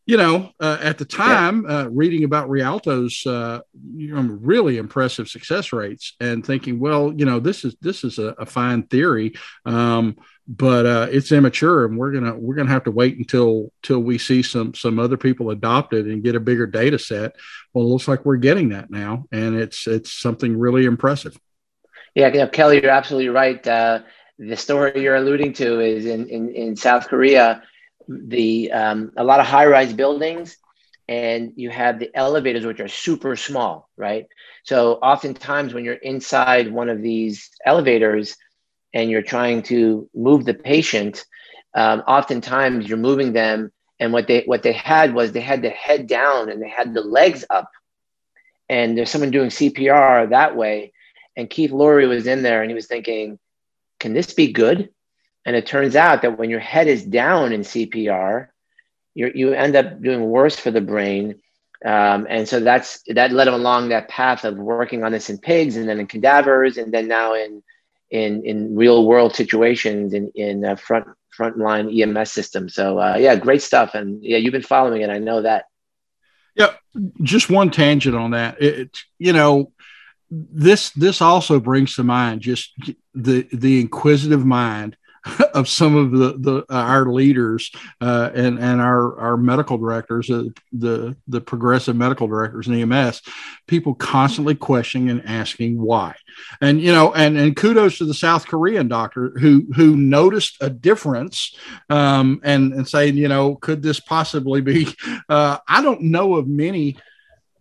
you 0.08 0.16
know, 0.16 0.52
uh, 0.62 0.78
at 0.82 0.98
the 0.98 1.04
time, 1.04 1.66
yeah. 1.68 1.80
uh, 1.80 1.84
reading 1.90 2.24
about 2.24 2.50
Rialto's 2.50 3.26
uh, 3.26 3.60
you 3.94 4.16
know, 4.16 4.22
really 4.22 4.78
impressive 4.78 5.28
success 5.28 5.74
rates, 5.74 6.16
and 6.22 6.46
thinking, 6.46 6.80
well, 6.80 7.14
you 7.14 7.26
know, 7.26 7.42
this 7.42 7.66
is 7.66 7.76
this 7.82 8.06
is 8.06 8.18
a, 8.18 8.28
a 8.40 8.46
fine 8.46 8.84
theory, 8.84 9.34
um, 9.66 10.16
but 10.48 10.86
uh, 10.86 11.08
it's 11.12 11.34
immature, 11.34 11.84
and 11.86 11.98
we're 11.98 12.14
gonna 12.14 12.34
we're 12.38 12.56
gonna 12.56 12.70
have 12.70 12.86
to 12.86 12.92
wait 12.92 13.18
until 13.18 13.74
till 13.84 14.00
we 14.00 14.18
see 14.18 14.42
some 14.42 14.74
some 14.74 14.98
other 14.98 15.18
people 15.18 15.50
adopt 15.50 15.94
it 15.94 16.06
and 16.06 16.24
get 16.24 16.36
a 16.36 16.40
bigger 16.40 16.66
data 16.66 16.98
set. 16.98 17.36
Well, 17.74 17.84
it 17.84 17.90
looks 17.90 18.08
like 18.08 18.24
we're 18.24 18.38
getting 18.38 18.70
that 18.70 18.90
now, 18.90 19.26
and 19.34 19.56
it's 19.56 19.88
it's 19.88 20.14
something 20.14 20.58
really 20.58 20.86
impressive. 20.86 21.38
Yeah, 22.16 22.30
you 22.30 22.40
know, 22.40 22.48
Kelly, 22.48 22.82
you're 22.82 22.92
absolutely 22.92 23.30
right. 23.30 23.68
Uh, 23.68 24.00
the 24.40 24.56
story 24.56 25.04
you're 25.04 25.18
alluding 25.18 25.52
to 25.54 25.82
is 25.82 26.06
in 26.06 26.30
in, 26.30 26.50
in 26.52 26.76
South 26.78 27.10
Korea 27.10 27.62
the 28.08 28.72
um, 28.72 29.12
a 29.18 29.24
lot 29.24 29.40
of 29.40 29.46
high 29.46 29.66
rise 29.66 29.94
buildings 29.94 30.58
and 31.10 31.54
you 31.56 31.70
have 31.70 32.00
the 32.00 32.10
elevators 32.16 32.66
which 32.66 32.80
are 32.80 32.88
super 32.88 33.36
small 33.36 33.90
right? 33.98 34.28
So 34.64 34.94
oftentimes 34.96 35.74
when 35.74 35.86
you're 35.86 35.96
inside 35.96 36.72
one 36.72 36.90
of 36.90 37.02
these 37.02 37.50
elevators 37.66 38.36
and 38.94 39.10
you're 39.10 39.22
trying 39.22 39.64
to 39.64 40.10
move 40.14 40.46
the 40.46 40.54
patient 40.54 41.26
um, 41.74 42.02
oftentimes 42.08 42.88
you're 42.88 42.98
moving 42.98 43.34
them 43.34 43.72
and 44.00 44.14
what 44.14 44.28
they 44.28 44.44
what 44.46 44.64
they 44.64 44.74
had 44.74 45.14
was 45.14 45.32
they 45.32 45.42
had 45.42 45.62
the 45.62 45.70
head 45.70 46.08
down 46.08 46.50
and 46.50 46.62
they 46.62 46.70
had 46.70 46.94
the 46.94 47.02
legs 47.02 47.46
up. 47.50 47.70
And 48.70 48.98
there's 48.98 49.10
someone 49.10 49.32
doing 49.32 49.50
cpr 49.50 50.30
that 50.30 50.56
way. 50.56 50.94
And 51.36 51.50
keith 51.50 51.72
lurie 51.72 52.08
was 52.08 52.28
in 52.28 52.42
there 52.42 52.62
and 52.62 52.70
he 52.70 52.76
was 52.76 52.88
thinking 52.88 53.40
can 54.00 54.14
this 54.14 54.34
be 54.34 54.52
good 54.52 54.90
and 55.48 55.56
it 55.56 55.66
turns 55.66 55.96
out 55.96 56.24
that 56.24 56.38
when 56.38 56.50
your 56.50 56.60
head 56.60 56.88
is 56.88 57.06
down 57.06 57.54
in 57.54 57.62
CPR, 57.62 58.50
you 59.16 59.54
end 59.54 59.78
up 59.78 60.02
doing 60.02 60.26
worse 60.26 60.60
for 60.60 60.72
the 60.72 60.82
brain. 60.82 61.42
Um, 61.86 62.28
and 62.30 62.48
so 62.48 62.60
that's 62.60 63.02
that 63.08 63.32
led 63.32 63.48
him 63.48 63.54
along 63.54 63.90
that 63.90 64.10
path 64.10 64.44
of 64.44 64.58
working 64.58 65.06
on 65.06 65.14
this 65.14 65.30
in 65.30 65.38
pigs 65.38 65.78
and 65.78 65.88
then 65.88 66.02
in 66.02 66.08
cadavers 66.08 66.78
and 66.78 66.94
then 66.94 67.08
now 67.08 67.34
in 67.34 67.64
in 68.12 68.46
in 68.46 68.76
real 68.76 69.06
world 69.06 69.36
situations 69.36 70.14
in 70.14 70.32
in 70.36 70.66
uh, 70.66 70.76
front 70.76 71.08
frontline 71.36 71.98
EMS 71.98 72.30
systems. 72.30 72.76
So 72.76 73.00
uh, 73.00 73.16
yeah, 73.18 73.38
great 73.38 73.62
stuff. 73.62 73.96
And 73.96 74.22
yeah, 74.22 74.38
you've 74.38 74.52
been 74.52 74.62
following 74.62 75.02
it. 75.02 75.10
I 75.10 75.20
know 75.20 75.44
that. 75.44 75.66
Yeah, 76.56 76.74
just 77.24 77.50
one 77.50 77.72
tangent 77.72 78.16
on 78.18 78.32
that. 78.32 78.62
It, 78.62 78.98
you 79.18 79.32
know, 79.32 79.72
this 80.30 80.90
this 80.90 81.22
also 81.22 81.62
brings 81.62 81.96
to 81.96 82.04
mind 82.04 82.42
just 82.42 82.74
the 83.16 83.48
the 83.54 83.80
inquisitive 83.80 84.46
mind 84.46 84.98
of 85.54 85.68
some 85.68 85.96
of 85.96 86.12
the, 86.12 86.38
the 86.38 86.58
uh, 86.70 86.76
our 86.78 87.06
leaders 87.08 87.72
uh, 88.02 88.30
and 88.34 88.60
and 88.60 88.82
our 88.82 89.20
our 89.20 89.38
medical 89.38 89.78
directors, 89.78 90.30
uh, 90.30 90.44
the 90.72 91.16
the 91.28 91.42
progressive 91.42 91.96
medical 91.96 92.28
directors 92.28 92.68
in 92.68 92.92
EMS, 92.92 93.22
people 93.68 93.96
constantly 93.96 94.56
questioning 94.56 95.10
and 95.10 95.26
asking 95.26 95.80
why, 95.82 96.16
and 96.62 96.82
you 96.82 96.92
know, 96.92 97.14
and 97.14 97.38
and 97.38 97.56
kudos 97.56 97.98
to 97.98 98.06
the 98.06 98.14
South 98.14 98.48
Korean 98.48 98.88
doctor 98.88 99.32
who 99.40 99.68
who 99.76 99.96
noticed 99.96 100.58
a 100.62 100.70
difference, 100.70 101.56
um, 101.90 102.40
and 102.44 102.74
and 102.74 102.88
saying, 102.88 103.18
you 103.18 103.28
know, 103.28 103.56
could 103.56 103.82
this 103.82 104.00
possibly 104.00 104.62
be? 104.62 104.88
Uh, 105.30 105.58
I 105.68 105.82
don't 105.82 106.02
know 106.04 106.36
of 106.36 106.48
many 106.48 106.98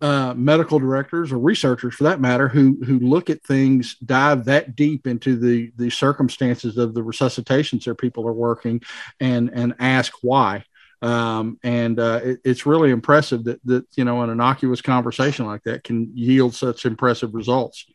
uh, 0.01 0.33
medical 0.35 0.79
directors 0.79 1.31
or 1.31 1.39
researchers 1.39 1.95
for 1.95 2.03
that 2.03 2.21
matter 2.21 2.47
who 2.47 2.77
who 2.85 2.99
look 2.99 3.29
at 3.29 3.43
things 3.43 3.95
dive 4.05 4.45
that 4.45 4.75
deep 4.75 5.07
into 5.07 5.35
the 5.35 5.71
the 5.77 5.89
circumstances 5.89 6.77
of 6.77 6.93
the 6.93 7.01
resuscitations 7.01 7.85
their 7.85 7.95
people 7.95 8.27
are 8.27 8.33
working 8.33 8.81
and 9.19 9.49
and 9.53 9.73
ask 9.79 10.13
why. 10.21 10.63
Um, 11.01 11.59
and 11.63 11.99
uh, 11.99 12.21
it, 12.23 12.39
it's 12.43 12.65
really 12.65 12.91
impressive 12.91 13.43
that 13.45 13.59
that 13.65 13.85
you 13.95 14.05
know 14.05 14.21
an 14.21 14.29
innocuous 14.29 14.81
conversation 14.81 15.45
like 15.45 15.63
that 15.63 15.83
can 15.83 16.11
yield 16.15 16.53
such 16.53 16.85
impressive 16.85 17.33
results. 17.33 17.85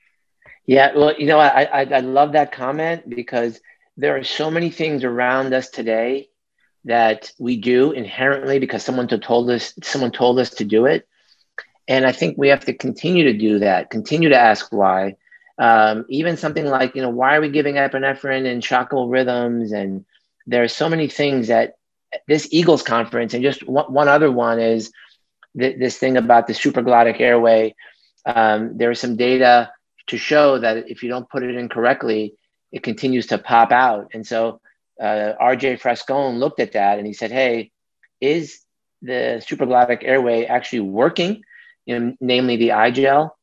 Yeah 0.66 0.92
well 0.96 1.14
you 1.16 1.26
know 1.26 1.38
I, 1.38 1.64
I 1.64 1.80
i 1.82 2.00
love 2.00 2.32
that 2.32 2.52
comment 2.52 3.08
because 3.08 3.60
there 3.96 4.16
are 4.16 4.24
so 4.24 4.50
many 4.50 4.70
things 4.70 5.04
around 5.04 5.52
us 5.52 5.70
today 5.70 6.28
that 6.84 7.32
we 7.38 7.56
do 7.56 7.92
inherently 7.92 8.58
because 8.58 8.82
someone 8.84 9.06
told 9.06 9.50
us 9.50 9.74
someone 9.82 10.10
told 10.10 10.38
us 10.38 10.50
to 10.50 10.64
do 10.64 10.86
it 10.86 11.06
and 11.88 12.06
I 12.06 12.12
think 12.12 12.38
we 12.38 12.48
have 12.48 12.64
to 12.66 12.74
continue 12.74 13.24
to 13.24 13.38
do 13.38 13.58
that, 13.60 13.90
continue 13.90 14.28
to 14.28 14.38
ask 14.38 14.72
why. 14.72 15.16
Um, 15.58 16.06
even 16.08 16.36
something 16.36 16.66
like, 16.66 16.94
you 16.94 17.02
know, 17.02 17.10
why 17.10 17.36
are 17.36 17.40
we 17.40 17.50
giving 17.50 17.74
epinephrine 17.74 18.50
and 18.50 18.62
shockable 18.62 19.10
rhythms? 19.10 19.72
And 19.72 20.04
there 20.46 20.62
are 20.62 20.68
so 20.68 20.88
many 20.88 21.08
things 21.08 21.48
that 21.48 21.74
this 22.26 22.48
Eagles 22.50 22.82
conference, 22.82 23.34
and 23.34 23.42
just 23.42 23.66
one, 23.66 23.92
one 23.92 24.08
other 24.08 24.30
one 24.30 24.60
is 24.60 24.92
th- 25.58 25.78
this 25.78 25.98
thing 25.98 26.16
about 26.16 26.46
the 26.46 26.52
supraglottic 26.52 27.20
airway. 27.20 27.74
Um, 28.24 28.76
there 28.76 28.90
is 28.90 29.00
some 29.00 29.16
data 29.16 29.70
to 30.08 30.18
show 30.18 30.58
that 30.58 30.90
if 30.90 31.02
you 31.02 31.08
don't 31.08 31.28
put 31.28 31.42
it 31.42 31.54
in 31.54 31.68
correctly, 31.68 32.34
it 32.70 32.82
continues 32.82 33.26
to 33.28 33.38
pop 33.38 33.72
out. 33.72 34.08
And 34.14 34.26
so 34.26 34.60
uh, 35.00 35.32
RJ 35.40 35.80
Frascone 35.80 36.38
looked 36.38 36.60
at 36.60 36.72
that 36.72 36.98
and 36.98 37.06
he 37.06 37.12
said, 37.12 37.30
hey, 37.30 37.70
is 38.20 38.60
the 39.02 39.42
supraglottic 39.46 40.02
airway 40.02 40.44
actually 40.44 40.80
working? 40.80 41.42
You 41.86 41.98
know, 41.98 42.16
namely 42.20 42.56
the 42.56 42.72
i-gel. 42.72 43.36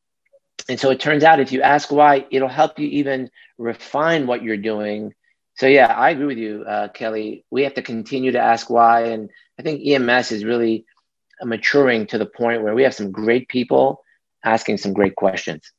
And 0.68 0.78
so 0.78 0.90
it 0.90 1.00
turns 1.00 1.24
out 1.24 1.40
if 1.40 1.52
you 1.52 1.62
ask 1.62 1.90
why, 1.90 2.26
it'll 2.30 2.48
help 2.48 2.78
you 2.78 2.88
even 2.88 3.30
refine 3.58 4.26
what 4.26 4.42
you're 4.42 4.56
doing. 4.56 5.14
So 5.54 5.66
yeah, 5.66 5.86
I 5.86 6.10
agree 6.10 6.26
with 6.26 6.38
you, 6.38 6.64
uh, 6.64 6.88
Kelly. 6.88 7.44
We 7.50 7.64
have 7.64 7.74
to 7.74 7.82
continue 7.82 8.32
to 8.32 8.38
ask 8.38 8.70
why, 8.70 9.06
and 9.06 9.30
I 9.58 9.62
think 9.62 9.86
EMS 9.86 10.32
is 10.32 10.44
really 10.44 10.86
maturing 11.42 12.06
to 12.08 12.18
the 12.18 12.26
point 12.26 12.62
where 12.62 12.74
we 12.74 12.82
have 12.82 12.94
some 12.94 13.10
great 13.10 13.48
people 13.48 14.02
asking 14.44 14.78
some 14.78 14.92
great 14.92 15.16
questions. 15.16 15.72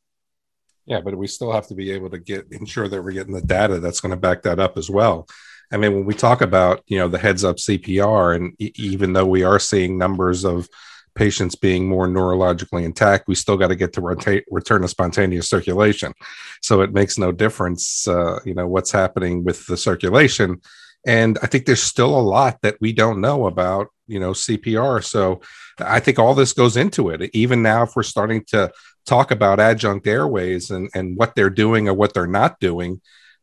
Yeah, 0.86 1.02
but 1.02 1.16
we 1.18 1.28
still 1.28 1.52
have 1.52 1.68
to 1.68 1.76
be 1.76 1.92
able 1.92 2.10
to 2.10 2.18
get 2.18 2.52
ensure 2.52 2.88
that 2.88 3.04
we're 3.04 3.12
getting 3.12 3.34
the 3.34 3.42
data 3.42 3.80
that's 3.80 4.02
going 4.02 4.12
to 4.12 4.18
back 4.18 4.44
that 4.44 4.60
up 4.60 4.78
as 4.78 4.90
well. 4.90 5.28
I 5.72 5.78
mean, 5.78 5.94
when 5.94 6.06
we 6.06 6.14
talk 6.14 6.42
about 6.42 6.84
you 6.88 6.98
know 6.98 7.08
the 7.08 7.20
heads 7.20 7.44
up 7.44 7.58
CPR, 7.58 8.36
and 8.36 8.54
e- 8.60 8.74
even 8.76 9.14
though 9.14 9.26
we 9.26 9.44
are 9.44 9.60
seeing 9.60 9.98
numbers 9.98 10.44
of 10.44 10.68
patients 11.16 11.56
being 11.56 11.88
more 11.88 12.08
neurologically 12.08 12.84
intact, 12.84 13.28
we 13.28 13.36
still 13.36 13.58
got 13.58 13.68
to 13.68 13.76
get 13.76 13.94
to 13.94 14.02
return 14.02 14.82
to 14.82 14.88
spontaneous 14.88 15.50
circulation. 15.50 16.14
So 16.62 16.82
it 16.82 16.94
makes 16.94 17.18
no 17.18 17.32
difference, 17.32 18.08
uh, 18.08 18.40
you 18.46 18.54
know, 18.54 18.68
what's 18.68 18.92
happening 18.92 19.44
with 19.44 19.66
the 19.68 19.78
circulation. 19.78 20.62
And 21.06 21.38
I 21.42 21.48
think 21.48 21.66
there's 21.66 21.82
still 21.82 22.18
a 22.18 22.22
lot 22.22 22.60
that 22.62 22.78
we 22.80 22.94
don't 22.94 23.22
know 23.22 23.48
about, 23.48 23.88
you 24.08 24.20
know, 24.20 24.32
CPR. 24.32 25.04
So 25.04 25.42
I 25.80 26.00
think 26.00 26.20
all 26.20 26.36
this 26.36 26.54
goes 26.54 26.78
into 26.78 27.10
it. 27.10 27.30
Even 27.34 27.64
now, 27.64 27.84
if 27.84 27.96
we're 27.96 28.04
starting 28.04 28.44
to 28.50 28.72
talk 29.06 29.32
about 29.32 29.60
adjunct 29.60 30.06
airways 30.06 30.70
and, 30.70 30.90
and 30.94 31.18
what 31.18 31.34
they're 31.36 31.50
doing 31.50 31.88
or 31.88 31.94
what 31.94 32.14
they're 32.14 32.28
not 32.28 32.60
doing, 32.60 33.02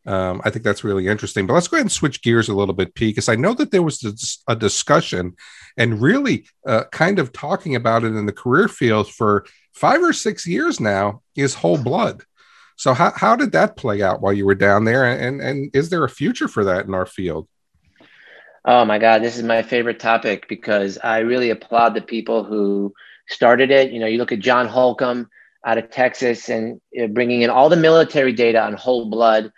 um, 0.08 0.40
I 0.42 0.48
think 0.48 0.64
that's 0.64 0.84
really 0.84 1.06
interesting. 1.06 1.46
But 1.46 1.52
let's 1.52 1.68
go 1.68 1.76
ahead 1.76 1.84
and 1.84 1.92
switch 1.92 2.22
gears 2.22 2.48
a 2.48 2.54
little 2.54 2.74
bit, 2.74 2.94
Pete, 2.94 3.14
because 3.14 3.28
I 3.28 3.36
know 3.36 3.52
that 3.52 3.70
there 3.70 3.82
was 3.82 4.40
a 4.48 4.56
discussion 4.56 5.36
and 5.76 6.00
really 6.00 6.46
uh, 6.66 6.84
kind 6.90 7.18
of 7.18 7.30
talking 7.30 7.76
about 7.76 8.04
it 8.04 8.14
in 8.14 8.24
the 8.24 8.32
career 8.32 8.68
field 8.68 9.10
for 9.10 9.44
five 9.74 10.02
or 10.02 10.14
six 10.14 10.46
years 10.46 10.80
now 10.80 11.20
is 11.36 11.52
whole 11.52 11.76
blood. 11.76 12.22
So 12.76 12.94
how, 12.94 13.12
how 13.14 13.36
did 13.36 13.52
that 13.52 13.76
play 13.76 14.00
out 14.00 14.22
while 14.22 14.32
you 14.32 14.46
were 14.46 14.54
down 14.54 14.86
there? 14.86 15.04
And, 15.04 15.42
and 15.42 15.70
is 15.74 15.90
there 15.90 16.04
a 16.04 16.08
future 16.08 16.48
for 16.48 16.64
that 16.64 16.86
in 16.86 16.94
our 16.94 17.06
field? 17.06 17.46
Oh 18.64 18.86
my 18.86 18.98
God, 18.98 19.22
this 19.22 19.36
is 19.36 19.42
my 19.42 19.62
favorite 19.62 20.00
topic 20.00 20.48
because 20.48 20.96
I 20.96 21.18
really 21.18 21.50
applaud 21.50 21.94
the 21.94 22.00
people 22.00 22.44
who 22.44 22.94
started 23.28 23.70
it. 23.70 23.92
You 23.92 24.00
know, 24.00 24.06
you 24.06 24.16
look 24.16 24.32
at 24.32 24.38
John 24.38 24.68
Holcomb 24.68 25.28
out 25.66 25.76
of 25.76 25.90
Texas 25.90 26.48
and 26.48 26.80
uh, 26.98 27.08
bringing 27.08 27.42
in 27.42 27.50
all 27.50 27.68
the 27.68 27.76
military 27.76 28.32
data 28.32 28.62
on 28.62 28.72
whole 28.72 29.10
blood 29.10 29.52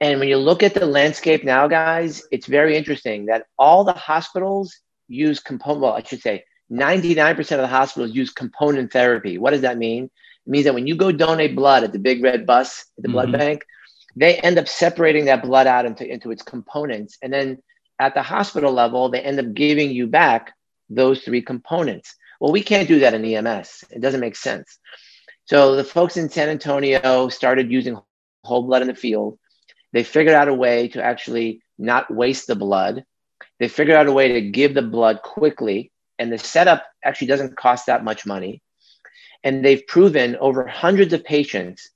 and 0.00 0.20
when 0.20 0.28
you 0.28 0.36
look 0.36 0.62
at 0.62 0.74
the 0.74 0.86
landscape 0.86 1.44
now, 1.44 1.68
guys, 1.68 2.22
it's 2.30 2.46
very 2.46 2.76
interesting 2.76 3.26
that 3.26 3.46
all 3.58 3.84
the 3.84 3.92
hospitals 3.92 4.76
use 5.08 5.40
component, 5.40 5.82
well, 5.82 5.92
I 5.94 6.02
should 6.02 6.20
say 6.20 6.44
99% 6.70 7.38
of 7.38 7.46
the 7.46 7.66
hospitals 7.66 8.14
use 8.14 8.30
component 8.30 8.92
therapy. 8.92 9.38
What 9.38 9.52
does 9.52 9.62
that 9.62 9.78
mean? 9.78 10.04
It 10.04 10.50
means 10.50 10.64
that 10.64 10.74
when 10.74 10.86
you 10.86 10.96
go 10.96 11.12
donate 11.12 11.56
blood 11.56 11.84
at 11.84 11.92
the 11.92 11.98
big 11.98 12.22
red 12.22 12.44
bus 12.44 12.84
at 12.98 13.02
the 13.02 13.08
mm-hmm. 13.08 13.12
blood 13.12 13.32
bank, 13.32 13.64
they 14.16 14.36
end 14.38 14.58
up 14.58 14.68
separating 14.68 15.26
that 15.26 15.42
blood 15.42 15.66
out 15.66 15.86
into, 15.86 16.06
into 16.06 16.30
its 16.30 16.42
components. 16.42 17.18
And 17.22 17.32
then 17.32 17.62
at 17.98 18.14
the 18.14 18.22
hospital 18.22 18.72
level, 18.72 19.08
they 19.08 19.20
end 19.20 19.38
up 19.38 19.54
giving 19.54 19.90
you 19.90 20.06
back 20.06 20.52
those 20.90 21.20
three 21.20 21.42
components. 21.42 22.14
Well, 22.40 22.52
we 22.52 22.62
can't 22.62 22.88
do 22.88 23.00
that 23.00 23.14
in 23.14 23.24
EMS. 23.24 23.84
It 23.90 24.00
doesn't 24.00 24.20
make 24.20 24.36
sense. 24.36 24.78
So 25.44 25.76
the 25.76 25.84
folks 25.84 26.16
in 26.16 26.28
San 26.28 26.48
Antonio 26.48 27.28
started 27.28 27.70
using 27.70 27.98
whole 28.44 28.64
blood 28.64 28.82
in 28.82 28.88
the 28.88 28.94
field. 28.94 29.38
They 29.96 30.04
figured 30.04 30.34
out 30.34 30.48
a 30.48 30.52
way 30.52 30.88
to 30.88 31.02
actually 31.02 31.62
not 31.78 32.14
waste 32.14 32.48
the 32.48 32.54
blood. 32.54 33.06
They 33.58 33.68
figured 33.68 33.96
out 33.96 34.08
a 34.08 34.12
way 34.12 34.34
to 34.34 34.42
give 34.42 34.74
the 34.74 34.82
blood 34.82 35.22
quickly, 35.22 35.90
and 36.18 36.30
the 36.30 36.36
setup 36.36 36.84
actually 37.02 37.28
doesn't 37.28 37.56
cost 37.56 37.86
that 37.86 38.04
much 38.04 38.26
money. 38.26 38.60
And 39.42 39.64
they've 39.64 39.86
proven 39.86 40.36
over 40.36 40.66
hundreds 40.66 41.14
of 41.14 41.24
patients 41.24 41.88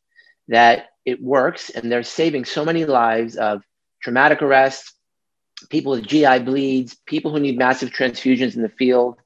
that 0.48 0.86
it 1.04 1.22
works, 1.22 1.68
and 1.68 1.92
they're 1.92 2.02
saving 2.02 2.46
so 2.46 2.64
many 2.64 2.86
lives 2.86 3.36
of 3.36 3.62
traumatic 4.02 4.40
arrest, 4.40 4.94
people 5.68 5.92
with 5.92 6.06
GI 6.06 6.38
bleeds, 6.38 6.96
people 7.04 7.30
who 7.30 7.40
need 7.40 7.58
massive 7.58 7.90
transfusions 7.90 8.56
in 8.56 8.62
the 8.62 8.70
field. 8.70 9.16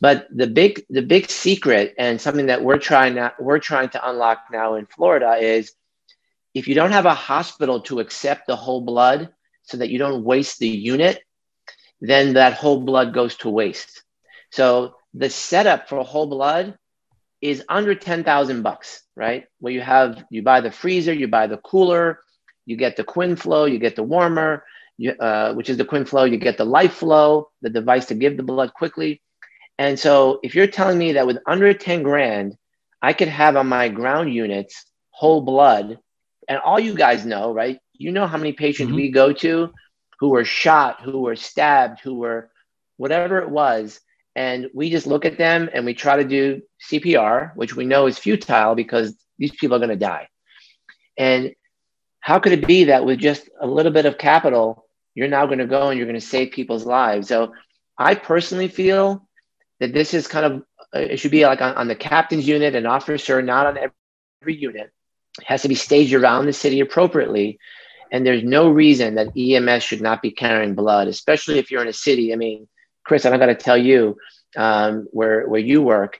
But 0.00 0.26
the 0.34 0.48
big 0.48 0.84
the 0.90 1.02
big 1.02 1.30
secret 1.30 1.94
and 1.98 2.20
something 2.20 2.46
that 2.46 2.64
we're 2.64 2.78
trying 2.78 3.14
to, 3.14 3.32
we're 3.38 3.60
trying 3.60 3.90
to 3.90 4.10
unlock 4.10 4.46
now 4.50 4.74
in 4.74 4.86
Florida 4.86 5.36
is 5.36 5.72
if 6.54 6.68
you 6.68 6.74
don't 6.74 6.92
have 6.92 7.06
a 7.06 7.14
hospital 7.14 7.80
to 7.82 8.00
accept 8.00 8.46
the 8.46 8.56
whole 8.56 8.80
blood 8.80 9.30
so 9.62 9.76
that 9.78 9.90
you 9.90 9.98
don't 9.98 10.24
waste 10.24 10.58
the 10.58 10.68
unit, 10.68 11.22
then 12.00 12.34
that 12.34 12.54
whole 12.54 12.80
blood 12.80 13.14
goes 13.14 13.36
to 13.36 13.48
waste. 13.48 14.02
So 14.50 14.96
the 15.14 15.30
setup 15.30 15.88
for 15.88 16.02
whole 16.04 16.26
blood 16.26 16.76
is 17.40 17.64
under 17.68 17.94
10,000 17.94 18.62
bucks, 18.62 19.02
right? 19.16 19.46
Where 19.60 19.72
you 19.72 19.80
have, 19.80 20.24
you 20.30 20.42
buy 20.42 20.60
the 20.60 20.70
freezer, 20.70 21.12
you 21.12 21.28
buy 21.28 21.46
the 21.46 21.58
cooler, 21.58 22.20
you 22.66 22.76
get 22.76 22.96
the 22.96 23.04
QinFlow, 23.04 23.70
you 23.70 23.78
get 23.78 23.96
the 23.96 24.02
warmer, 24.02 24.64
you, 24.96 25.12
uh, 25.12 25.54
which 25.54 25.70
is 25.70 25.76
the 25.76 25.84
QinFlow, 25.84 26.30
you 26.30 26.36
get 26.36 26.58
the 26.58 26.66
LifeFlow, 26.66 27.46
the 27.62 27.70
device 27.70 28.06
to 28.06 28.14
give 28.14 28.36
the 28.36 28.42
blood 28.42 28.74
quickly. 28.74 29.22
And 29.78 29.98
so 29.98 30.38
if 30.42 30.54
you're 30.54 30.66
telling 30.66 30.98
me 30.98 31.12
that 31.12 31.26
with 31.26 31.38
under 31.46 31.72
10 31.72 32.02
grand, 32.02 32.56
I 33.00 33.12
could 33.12 33.28
have 33.28 33.56
on 33.56 33.66
my 33.68 33.88
ground 33.88 34.32
units 34.32 34.84
whole 35.10 35.40
blood 35.40 35.98
and 36.48 36.58
all 36.58 36.78
you 36.78 36.94
guys 36.94 37.24
know, 37.24 37.52
right? 37.52 37.78
You 37.94 38.12
know 38.12 38.26
how 38.26 38.36
many 38.36 38.52
patients 38.52 38.88
mm-hmm. 38.88 38.96
we 38.96 39.10
go 39.10 39.32
to 39.32 39.72
who 40.18 40.28
were 40.30 40.44
shot, 40.44 41.00
who 41.00 41.20
were 41.20 41.36
stabbed, 41.36 42.00
who 42.00 42.14
were 42.14 42.50
whatever 42.96 43.38
it 43.38 43.50
was. 43.50 44.00
And 44.34 44.68
we 44.72 44.90
just 44.90 45.06
look 45.06 45.24
at 45.24 45.38
them 45.38 45.68
and 45.72 45.84
we 45.84 45.94
try 45.94 46.16
to 46.16 46.24
do 46.24 46.62
CPR, 46.90 47.54
which 47.56 47.76
we 47.76 47.84
know 47.84 48.06
is 48.06 48.18
futile 48.18 48.74
because 48.74 49.14
these 49.38 49.50
people 49.50 49.76
are 49.76 49.80
going 49.80 49.90
to 49.90 49.96
die. 49.96 50.28
And 51.18 51.54
how 52.20 52.38
could 52.38 52.52
it 52.52 52.66
be 52.66 52.84
that 52.84 53.04
with 53.04 53.18
just 53.18 53.50
a 53.60 53.66
little 53.66 53.92
bit 53.92 54.06
of 54.06 54.16
capital, 54.16 54.86
you're 55.14 55.28
now 55.28 55.46
going 55.46 55.58
to 55.58 55.66
go 55.66 55.88
and 55.88 55.98
you're 55.98 56.06
going 56.06 56.20
to 56.20 56.26
save 56.26 56.52
people's 56.52 56.86
lives? 56.86 57.28
So 57.28 57.52
I 57.98 58.14
personally 58.14 58.68
feel 58.68 59.28
that 59.80 59.92
this 59.92 60.14
is 60.14 60.28
kind 60.28 60.46
of, 60.46 60.62
it 60.94 61.18
should 61.18 61.30
be 61.30 61.44
like 61.44 61.60
on, 61.60 61.74
on 61.74 61.88
the 61.88 61.96
captain's 61.96 62.46
unit, 62.46 62.74
an 62.74 62.86
officer, 62.86 63.42
not 63.42 63.66
on 63.66 63.78
every 64.40 64.54
unit 64.54 64.92
has 65.44 65.62
to 65.62 65.68
be 65.68 65.74
staged 65.74 66.14
around 66.14 66.46
the 66.46 66.52
city 66.52 66.80
appropriately. 66.80 67.58
And 68.10 68.26
there's 68.26 68.44
no 68.44 68.68
reason 68.68 69.14
that 69.14 69.36
EMS 69.36 69.82
should 69.82 70.02
not 70.02 70.20
be 70.20 70.30
carrying 70.30 70.74
blood, 70.74 71.08
especially 71.08 71.58
if 71.58 71.70
you're 71.70 71.82
in 71.82 71.88
a 71.88 71.94
city. 71.94 72.32
I 72.32 72.36
mean, 72.36 72.68
Chris, 73.04 73.24
I'm 73.24 73.38
got 73.38 73.46
to 73.46 73.54
tell 73.54 73.78
you, 73.78 74.16
um, 74.56 75.06
where 75.12 75.48
where 75.48 75.60
you 75.60 75.80
work, 75.80 76.18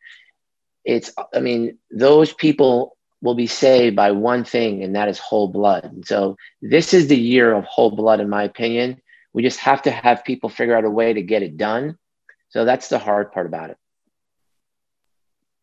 it's 0.85 1.12
I 1.35 1.40
mean 1.40 1.78
those 1.90 2.33
people 2.33 2.97
will 3.21 3.35
be 3.35 3.47
saved 3.47 3.95
by 3.95 4.11
one 4.11 4.45
thing, 4.45 4.83
and 4.83 4.97
that 4.97 5.09
is 5.09 5.19
whole 5.19 5.49
blood. 5.49 5.85
And 5.85 6.07
so 6.07 6.37
this 6.61 6.92
is 6.92 7.07
the 7.07 7.16
year 7.16 7.52
of 7.52 7.64
whole 7.64 7.90
blood, 7.90 8.21
in 8.21 8.28
my 8.28 8.42
opinion. 8.42 9.00
We 9.33 9.42
just 9.42 9.61
have 9.61 9.83
to 9.83 9.90
have 9.90 10.25
people 10.25 10.49
figure 10.49 10.76
out 10.76 10.85
a 10.85 10.90
way 10.90 11.12
to 11.12 11.23
get 11.23 11.42
it 11.42 11.57
done. 11.57 11.99
So 12.50 12.64
that's 12.64 12.88
the 12.88 12.99
hard 12.99 13.33
part 13.33 13.47
about 13.47 13.71
it. 13.71 13.76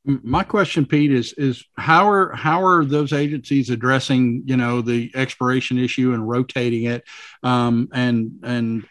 My 0.06 0.44
question, 0.44 0.86
Pete, 0.86 1.12
is 1.12 1.34
is 1.34 1.66
how 1.78 2.10
are 2.10 2.34
how 2.34 2.64
are 2.64 2.86
those 2.86 3.12
agencies 3.12 3.70
addressing 3.70 4.44
you 4.46 4.56
know 4.56 4.82
the 4.82 5.12
expiration 5.14 5.78
issue 5.78 6.14
and 6.14 6.28
rotating 6.28 6.86
it, 6.86 7.04
um, 7.44 7.90
and 7.94 8.40
and 8.44 8.88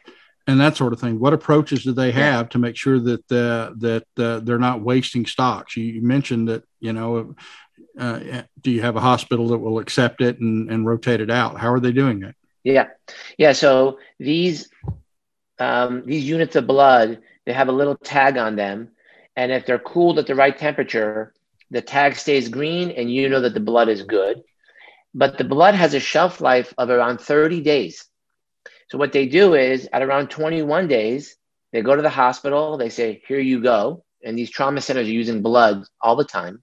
and 0.46 0.60
that 0.60 0.76
sort 0.76 0.92
of 0.92 1.00
thing. 1.00 1.18
What 1.18 1.32
approaches 1.32 1.84
do 1.84 1.92
they 1.92 2.10
have 2.12 2.50
to 2.50 2.58
make 2.58 2.76
sure 2.76 2.98
that 3.00 3.32
uh, 3.32 3.72
that 3.78 4.04
uh, 4.18 4.40
they're 4.40 4.58
not 4.58 4.82
wasting 4.82 5.24
stocks? 5.24 5.76
You, 5.76 5.84
you 5.84 6.02
mentioned 6.02 6.48
that 6.48 6.64
you 6.78 6.92
know, 6.92 7.34
uh, 7.98 8.42
do 8.60 8.70
you 8.70 8.82
have 8.82 8.96
a 8.96 9.00
hospital 9.00 9.48
that 9.48 9.58
will 9.58 9.78
accept 9.78 10.20
it 10.20 10.40
and, 10.40 10.70
and 10.70 10.86
rotate 10.86 11.20
it 11.20 11.30
out? 11.30 11.58
How 11.58 11.72
are 11.72 11.80
they 11.80 11.92
doing 11.92 12.22
it? 12.22 12.34
Yeah, 12.64 12.88
yeah. 13.38 13.52
So 13.52 13.98
these 14.18 14.68
um, 15.58 16.04
these 16.06 16.24
units 16.24 16.56
of 16.56 16.66
blood, 16.66 17.20
they 17.46 17.52
have 17.52 17.68
a 17.68 17.72
little 17.72 17.96
tag 17.96 18.36
on 18.36 18.56
them, 18.56 18.90
and 19.38 19.52
if 19.52 19.66
they're 19.66 19.78
cooled 19.78 20.18
at 20.18 20.26
the 20.26 20.34
right 20.34 20.58
temperature, 20.58 21.32
the 21.70 21.80
tag 21.80 22.16
stays 22.16 22.48
green, 22.48 22.90
and 22.90 23.08
you 23.08 23.28
know 23.28 23.42
that 23.42 23.54
the 23.54 23.60
blood 23.60 23.88
is 23.88 24.02
good. 24.02 24.42
But 25.14 25.38
the 25.38 25.44
blood 25.44 25.76
has 25.76 25.94
a 25.94 26.00
shelf 26.00 26.40
life 26.40 26.74
of 26.76 26.90
around 26.90 27.20
30 27.20 27.60
days. 27.60 28.04
So 28.90 28.98
what 28.98 29.12
they 29.12 29.26
do 29.26 29.54
is 29.54 29.88
at 29.92 30.02
around 30.02 30.30
21 30.30 30.88
days, 30.88 31.36
they 31.72 31.82
go 31.82 31.94
to 31.94 32.02
the 32.02 32.10
hospital, 32.10 32.78
they 32.78 32.88
say, 32.88 33.22
here 33.28 33.38
you 33.38 33.62
go. 33.62 34.02
And 34.24 34.36
these 34.36 34.50
trauma 34.50 34.80
centers 34.80 35.06
are 35.06 35.12
using 35.22 35.40
blood 35.40 35.84
all 36.00 36.16
the 36.16 36.24
time. 36.24 36.60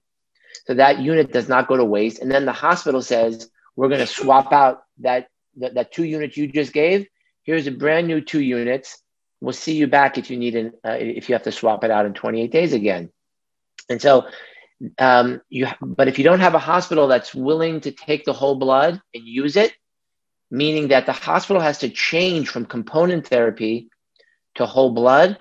So 0.66 0.74
that 0.74 0.98
unit 0.98 1.32
does 1.32 1.48
not 1.48 1.68
go 1.68 1.78
to 1.78 1.84
waste. 1.84 2.20
And 2.20 2.30
then 2.30 2.44
the 2.44 2.52
hospital 2.52 3.00
says, 3.00 3.48
we're 3.74 3.88
going 3.88 4.00
to 4.00 4.06
swap 4.06 4.52
out 4.52 4.82
that, 4.98 5.28
that, 5.56 5.76
that, 5.76 5.92
two 5.92 6.04
units 6.04 6.36
you 6.36 6.46
just 6.46 6.74
gave. 6.74 7.06
Here's 7.42 7.66
a 7.68 7.70
brand 7.70 8.06
new 8.06 8.20
two 8.20 8.42
units. 8.42 8.98
We'll 9.46 9.52
see 9.52 9.76
you 9.76 9.86
back 9.86 10.18
if 10.18 10.28
you 10.28 10.36
need 10.36 10.56
an, 10.56 10.72
uh, 10.84 10.96
if 10.98 11.28
you 11.28 11.36
have 11.36 11.44
to 11.44 11.52
swap 11.52 11.84
it 11.84 11.90
out 11.92 12.04
in 12.04 12.14
28 12.14 12.50
days 12.50 12.72
again. 12.72 13.10
And 13.88 14.02
so, 14.02 14.26
um, 14.98 15.40
you, 15.48 15.68
but 15.80 16.08
if 16.08 16.18
you 16.18 16.24
don't 16.24 16.40
have 16.40 16.56
a 16.56 16.58
hospital 16.58 17.06
that's 17.06 17.32
willing 17.32 17.80
to 17.82 17.92
take 17.92 18.24
the 18.24 18.32
whole 18.32 18.56
blood 18.56 19.00
and 19.14 19.24
use 19.24 19.54
it, 19.54 19.72
meaning 20.50 20.88
that 20.88 21.06
the 21.06 21.12
hospital 21.12 21.62
has 21.62 21.78
to 21.78 21.88
change 21.88 22.48
from 22.48 22.66
component 22.66 23.28
therapy 23.28 23.88
to 24.56 24.66
whole 24.66 24.90
blood, 24.90 25.38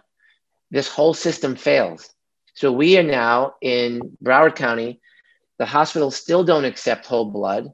this 0.69 0.87
whole 0.87 1.15
system 1.15 1.55
fails. 1.55 2.07
So 2.53 2.71
we 2.71 2.99
are 2.99 3.03
now 3.03 3.55
in 3.59 4.17
Broward 4.23 4.55
County. 4.55 5.01
The 5.57 5.65
hospitals 5.65 6.15
still 6.15 6.43
don't 6.43 6.65
accept 6.65 7.07
whole 7.07 7.31
blood. 7.31 7.71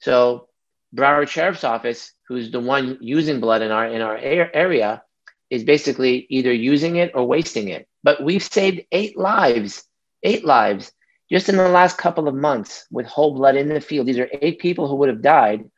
So 0.00 0.48
Broward 0.92 1.28
Sheriff's 1.28 1.62
Office, 1.62 2.14
who's 2.26 2.50
the 2.50 2.58
one 2.58 2.98
using 3.00 3.38
blood 3.38 3.62
in 3.62 3.70
our 3.70 3.86
in 3.86 4.00
our 4.02 4.16
area, 4.16 5.04
is 5.50 5.64
basically 5.64 6.26
either 6.28 6.52
using 6.52 6.96
it 6.96 7.12
or 7.14 7.24
wasting 7.24 7.68
it. 7.68 7.88
But 8.02 8.22
we've 8.22 8.42
saved 8.42 8.82
eight 8.92 9.16
lives, 9.18 9.84
eight 10.22 10.44
lives 10.44 10.92
just 11.30 11.48
in 11.48 11.56
the 11.56 11.68
last 11.68 11.98
couple 11.98 12.28
of 12.28 12.34
months 12.34 12.86
with 12.90 13.06
whole 13.06 13.34
blood 13.34 13.56
in 13.56 13.68
the 13.68 13.80
field. 13.80 14.06
These 14.06 14.18
are 14.18 14.30
eight 14.40 14.58
people 14.58 14.88
who 14.88 14.96
would 14.96 15.08
have 15.08 15.22
died 15.22 15.68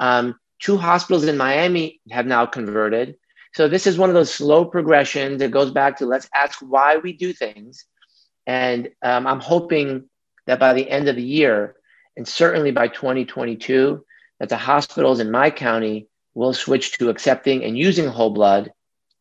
um, 0.00 0.34
two 0.58 0.78
hospitals 0.78 1.24
in 1.24 1.36
Miami 1.36 2.00
have 2.10 2.26
now 2.26 2.46
converted. 2.46 3.16
So 3.54 3.68
this 3.68 3.86
is 3.86 3.98
one 3.98 4.08
of 4.08 4.14
those 4.14 4.32
slow 4.32 4.64
progressions 4.64 5.38
that 5.38 5.50
goes 5.50 5.70
back 5.70 5.98
to 5.98 6.06
let's 6.06 6.28
ask 6.34 6.58
why 6.60 6.96
we 6.96 7.12
do 7.12 7.32
things. 7.32 7.84
And 8.46 8.88
um, 9.02 9.26
I'm 9.26 9.40
hoping 9.40 10.08
that 10.46 10.58
by 10.58 10.72
the 10.72 10.88
end 10.88 11.08
of 11.08 11.16
the 11.16 11.22
year, 11.22 11.76
and 12.16 12.26
certainly 12.26 12.70
by 12.70 12.88
2022, 12.88 14.04
that 14.40 14.48
the 14.48 14.56
hospitals 14.56 15.20
in 15.20 15.30
my 15.30 15.50
county 15.50 16.08
will 16.34 16.54
switch 16.54 16.98
to 16.98 17.10
accepting 17.10 17.64
and 17.64 17.76
using 17.76 18.06
whole 18.06 18.30
blood, 18.30 18.72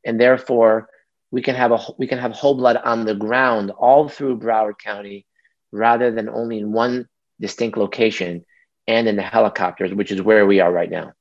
and 0.06 0.19
therefore 0.19 0.89
we 1.32 1.41
can 1.41 1.56
have 1.56 1.72
a 1.72 1.80
we 1.98 2.08
can 2.08 2.19
have 2.19 2.32
whole 2.32 2.56
blood 2.56 2.78
on 2.78 3.06
the 3.06 3.15
ground 3.15 3.72
all 3.72 4.10
through 4.10 4.39
Broward 4.39 4.78
County, 4.78 5.26
rather 5.72 6.12
than 6.12 6.30
only 6.30 6.60
in 6.60 6.72
one 6.72 7.08
distinct 7.39 7.78
location 7.78 8.45
and 8.88 9.08
in 9.08 9.15
the 9.15 9.22
helicopters, 9.22 9.93
which 9.93 10.12
is 10.12 10.22
where 10.22 10.45
we 10.45 10.60
are 10.60 10.72
right 10.72 10.89
now. 10.89 11.13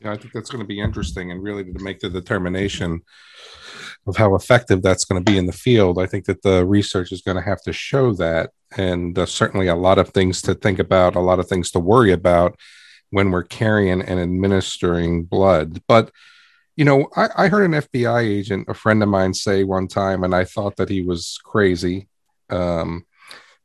Yeah, 0.00 0.12
I 0.12 0.16
think 0.16 0.32
that's 0.32 0.50
going 0.50 0.62
to 0.62 0.66
be 0.66 0.80
interesting 0.80 1.30
and 1.30 1.42
really 1.42 1.64
to 1.64 1.82
make 1.82 2.00
the 2.00 2.10
determination 2.10 3.02
of 4.06 4.16
how 4.16 4.34
effective 4.34 4.82
that's 4.82 5.04
going 5.04 5.22
to 5.22 5.30
be 5.30 5.38
in 5.38 5.46
the 5.46 5.52
field. 5.52 5.98
I 5.98 6.06
think 6.06 6.24
that 6.24 6.42
the 6.42 6.64
research 6.64 7.12
is 7.12 7.22
going 7.22 7.36
to 7.36 7.42
have 7.42 7.62
to 7.62 7.72
show 7.72 8.12
that. 8.14 8.50
And 8.76 9.16
uh, 9.16 9.26
certainly 9.26 9.68
a 9.68 9.76
lot 9.76 9.98
of 9.98 10.08
things 10.08 10.42
to 10.42 10.54
think 10.54 10.78
about, 10.78 11.14
a 11.14 11.20
lot 11.20 11.38
of 11.38 11.48
things 11.48 11.70
to 11.72 11.78
worry 11.78 12.10
about 12.10 12.58
when 13.12 13.30
we're 13.30 13.44
carrying 13.44 14.00
and 14.00 14.18
administering 14.18 15.22
blood. 15.22 15.82
But, 15.86 16.10
you 16.76 16.84
know, 16.86 17.08
I, 17.14 17.28
I 17.36 17.48
heard 17.48 17.66
an 17.70 17.82
FBI 17.82 18.22
agent, 18.22 18.68
a 18.68 18.74
friend 18.74 19.02
of 19.02 19.08
mine, 19.10 19.34
say 19.34 19.64
one 19.64 19.86
time, 19.86 20.24
and 20.24 20.34
I 20.34 20.44
thought 20.44 20.76
that 20.76 20.88
he 20.88 21.02
was 21.02 21.38
crazy. 21.44 22.08
Um, 22.48 23.04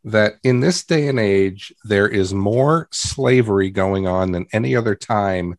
that 0.04 0.34
in 0.44 0.60
this 0.60 0.84
day 0.84 1.08
and 1.08 1.18
age, 1.18 1.74
there 1.86 2.10
is 2.10 2.34
more 2.34 2.90
slavery 2.92 3.70
going 3.70 4.06
on 4.06 4.34
than 4.34 4.48
any 4.52 4.76
other 4.76 4.96
time 4.96 5.58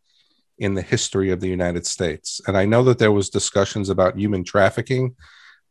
in 0.58 0.74
the 0.74 0.82
history 0.82 1.30
of 1.30 1.40
the 1.40 1.48
United 1.48 1.86
States. 1.86 2.42
And 2.46 2.58
I 2.58 2.66
know 2.66 2.82
that 2.84 2.98
there 2.98 3.12
was 3.12 3.30
discussions 3.30 3.88
about 3.88 4.18
human 4.18 4.44
trafficking 4.44 5.16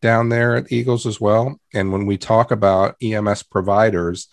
down 0.02 0.30
there 0.30 0.56
at 0.56 0.72
Eagles 0.72 1.06
as 1.06 1.22
well. 1.22 1.60
And 1.74 1.92
when 1.92 2.08
we 2.08 2.18
talk 2.18 2.50
about 2.50 2.96
EMS 3.02 3.44
providers 3.44 4.28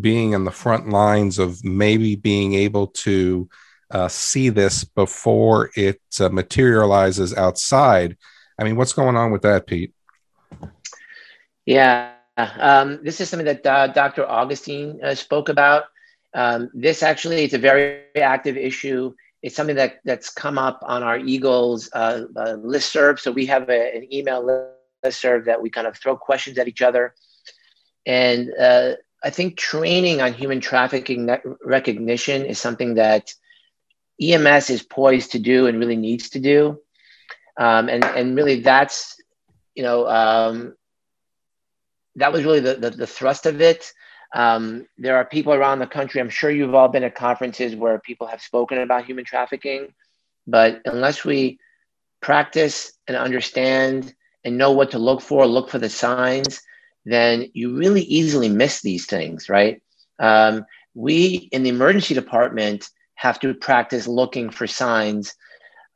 being 0.00 0.32
in 0.32 0.44
the 0.44 0.50
front 0.50 0.88
lines 0.88 1.38
of 1.38 1.64
maybe 1.64 2.16
being 2.16 2.54
able 2.54 2.88
to 2.88 3.48
uh, 3.90 4.08
see 4.08 4.48
this 4.48 4.84
before 4.84 5.70
it 5.74 6.00
uh, 6.20 6.28
materializes 6.28 7.34
outside, 7.34 8.16
I 8.58 8.64
mean, 8.64 8.76
what's 8.76 8.92
going 8.92 9.16
on 9.16 9.30
with 9.30 9.42
that, 9.42 9.66
Pete? 9.66 9.94
Yeah, 11.64 12.12
um, 12.36 13.00
this 13.02 13.20
is 13.20 13.28
something 13.28 13.46
that 13.46 13.66
uh, 13.66 13.88
Dr. 13.88 14.26
Augustine 14.26 15.00
uh, 15.02 15.14
spoke 15.14 15.48
about. 15.48 15.84
Um, 16.34 16.70
this 16.74 17.02
actually 17.02 17.44
it's 17.44 17.54
a 17.54 17.58
very 17.58 18.02
active 18.16 18.56
issue. 18.56 19.14
It's 19.42 19.54
something 19.54 19.76
that 19.76 20.00
that's 20.04 20.30
come 20.30 20.58
up 20.58 20.80
on 20.82 21.02
our 21.02 21.18
Eagles 21.18 21.88
uh, 21.92 22.24
uh, 22.36 22.56
listserv. 22.56 23.18
So 23.18 23.30
we 23.30 23.46
have 23.46 23.68
a, 23.68 23.96
an 23.96 24.12
email 24.12 24.72
listserv 25.04 25.44
that 25.46 25.60
we 25.62 25.70
kind 25.70 25.86
of 25.86 25.96
throw 25.96 26.16
questions 26.16 26.58
at 26.58 26.68
each 26.68 26.82
other. 26.82 27.14
And 28.06 28.52
uh, 28.58 28.92
I 29.22 29.30
think 29.30 29.56
training 29.56 30.20
on 30.20 30.32
human 30.32 30.60
trafficking 30.60 31.28
recognition 31.64 32.44
is 32.44 32.58
something 32.60 32.94
that 32.94 33.34
EMS 34.20 34.70
is 34.70 34.82
poised 34.82 35.32
to 35.32 35.38
do 35.38 35.66
and 35.66 35.78
really 35.78 35.96
needs 35.96 36.30
to 36.30 36.40
do. 36.40 36.80
Um, 37.56 37.88
and, 37.88 38.04
and 38.04 38.36
really 38.36 38.60
that's, 38.60 39.20
you 39.74 39.82
know, 39.82 40.08
um, 40.08 40.74
that 42.16 42.32
was 42.32 42.44
really 42.44 42.60
the, 42.60 42.74
the, 42.74 42.90
the 42.90 43.06
thrust 43.06 43.46
of 43.46 43.60
it. 43.60 43.92
Um, 44.34 44.86
there 44.98 45.16
are 45.16 45.24
people 45.24 45.54
around 45.54 45.78
the 45.78 45.86
country. 45.86 46.20
I'm 46.20 46.28
sure 46.28 46.50
you've 46.50 46.74
all 46.74 46.88
been 46.88 47.04
at 47.04 47.14
conferences 47.14 47.74
where 47.74 47.98
people 47.98 48.26
have 48.26 48.42
spoken 48.42 48.78
about 48.78 49.06
human 49.06 49.24
trafficking, 49.24 49.94
but 50.46 50.82
unless 50.84 51.24
we 51.24 51.58
practice 52.20 52.92
and 53.06 53.16
understand 53.16 54.14
and 54.44 54.58
know 54.58 54.72
what 54.72 54.92
to 54.92 54.98
look 54.98 55.20
for, 55.20 55.46
look 55.46 55.70
for 55.70 55.78
the 55.78 55.88
signs, 55.88 56.60
then 57.10 57.50
you 57.54 57.76
really 57.76 58.02
easily 58.02 58.48
miss 58.48 58.82
these 58.82 59.06
things, 59.06 59.48
right? 59.48 59.82
Um, 60.18 60.66
we 60.94 61.48
in 61.52 61.62
the 61.62 61.70
emergency 61.70 62.14
department 62.14 62.88
have 63.14 63.40
to 63.40 63.54
practice 63.54 64.06
looking 64.06 64.50
for 64.50 64.66
signs 64.66 65.34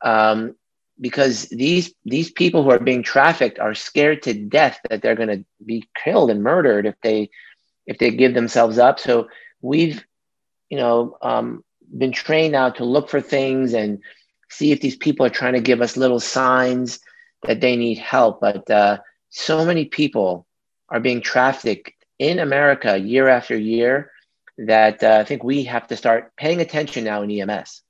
um, 0.03 0.55
because 0.99 1.43
these 1.49 1.93
these 2.05 2.31
people 2.31 2.63
who 2.63 2.71
are 2.71 2.79
being 2.79 3.03
trafficked 3.03 3.59
are 3.59 3.75
scared 3.75 4.21
to 4.23 4.33
death 4.33 4.79
that 4.89 5.01
they're 5.01 5.15
going 5.15 5.29
to 5.29 5.45
be 5.65 5.83
killed 6.03 6.29
and 6.29 6.43
murdered 6.43 6.85
if 6.85 6.95
they 7.01 7.29
if 7.85 7.97
they 7.97 8.11
give 8.11 8.33
themselves 8.33 8.77
up 8.77 8.99
so 8.99 9.27
we've 9.61 10.03
you 10.69 10.77
know 10.77 11.17
um, 11.21 11.63
been 11.97 12.11
trained 12.11 12.53
now 12.53 12.69
to 12.69 12.85
look 12.85 13.09
for 13.09 13.21
things 13.21 13.73
and 13.73 13.99
see 14.49 14.71
if 14.71 14.81
these 14.81 14.95
people 14.95 15.25
are 15.25 15.37
trying 15.37 15.53
to 15.53 15.61
give 15.61 15.81
us 15.81 15.97
little 15.97 16.19
signs 16.19 16.99
that 17.43 17.59
they 17.61 17.75
need 17.75 17.97
help 17.97 18.39
but 18.39 18.69
uh, 18.69 18.97
so 19.29 19.65
many 19.65 19.85
people 19.85 20.45
are 20.89 20.99
being 20.99 21.21
trafficked 21.21 21.91
in 22.19 22.39
america 22.39 22.97
year 22.97 23.27
after 23.27 23.57
year 23.57 24.11
that 24.57 25.03
uh, 25.03 25.17
i 25.19 25.23
think 25.23 25.43
we 25.43 25.63
have 25.63 25.87
to 25.87 25.97
start 25.97 26.31
paying 26.37 26.61
attention 26.61 27.03
now 27.03 27.21
in 27.21 27.31
ems 27.31 27.81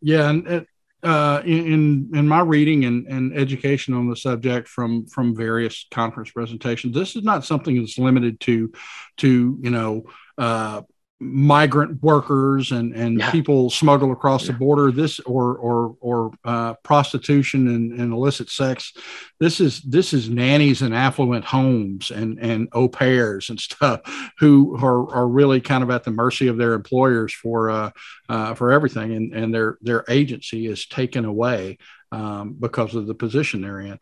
yeah 0.00 0.28
and 0.28 0.66
uh, 1.04 1.42
in 1.44 2.10
in 2.14 2.26
my 2.26 2.40
reading 2.40 2.86
and, 2.86 3.06
and 3.06 3.36
education 3.36 3.92
on 3.92 4.08
the 4.08 4.16
subject 4.16 4.66
from 4.66 5.04
from 5.06 5.36
various 5.36 5.86
conference 5.90 6.30
presentations, 6.30 6.94
this 6.94 7.14
is 7.14 7.22
not 7.22 7.44
something 7.44 7.78
that's 7.78 7.98
limited 7.98 8.40
to 8.40 8.72
to 9.18 9.58
you 9.60 9.70
know 9.70 10.04
uh, 10.38 10.80
migrant 11.24 12.02
workers 12.02 12.70
and 12.70 12.94
and 12.94 13.18
yeah. 13.18 13.30
people 13.30 13.70
smuggled 13.70 14.12
across 14.12 14.44
yeah. 14.44 14.52
the 14.52 14.58
border 14.58 14.92
this 14.92 15.18
or 15.20 15.56
or 15.56 15.96
or 16.00 16.30
uh, 16.44 16.74
prostitution 16.82 17.68
and, 17.68 17.92
and, 17.98 18.12
illicit 18.12 18.50
sex 18.50 18.92
this 19.40 19.60
is 19.60 19.80
this 19.82 20.12
is 20.12 20.28
nannies 20.28 20.82
in 20.82 20.92
affluent 20.92 21.44
homes 21.44 22.10
and 22.10 22.38
and 22.38 22.68
au 22.72 22.88
pairs 22.88 23.48
and 23.48 23.58
stuff 23.70 24.00
who 24.38 24.76
are, 24.84 25.10
are 25.14 25.28
really 25.28 25.60
kind 25.60 25.82
of 25.82 25.90
at 25.90 26.04
the 26.04 26.10
mercy 26.10 26.48
of 26.48 26.58
their 26.58 26.74
employers 26.74 27.32
for 27.32 27.70
uh, 27.70 27.90
uh, 28.28 28.54
for 28.54 28.70
everything 28.70 29.14
and 29.14 29.32
and 29.32 29.54
their 29.54 29.78
their 29.80 30.04
agency 30.08 30.66
is 30.66 30.86
taken 30.86 31.24
away 31.24 31.78
um, 32.12 32.54
because 32.58 32.94
of 32.94 33.06
the 33.06 33.14
position 33.14 33.62
they're 33.62 33.80
in 33.80 33.98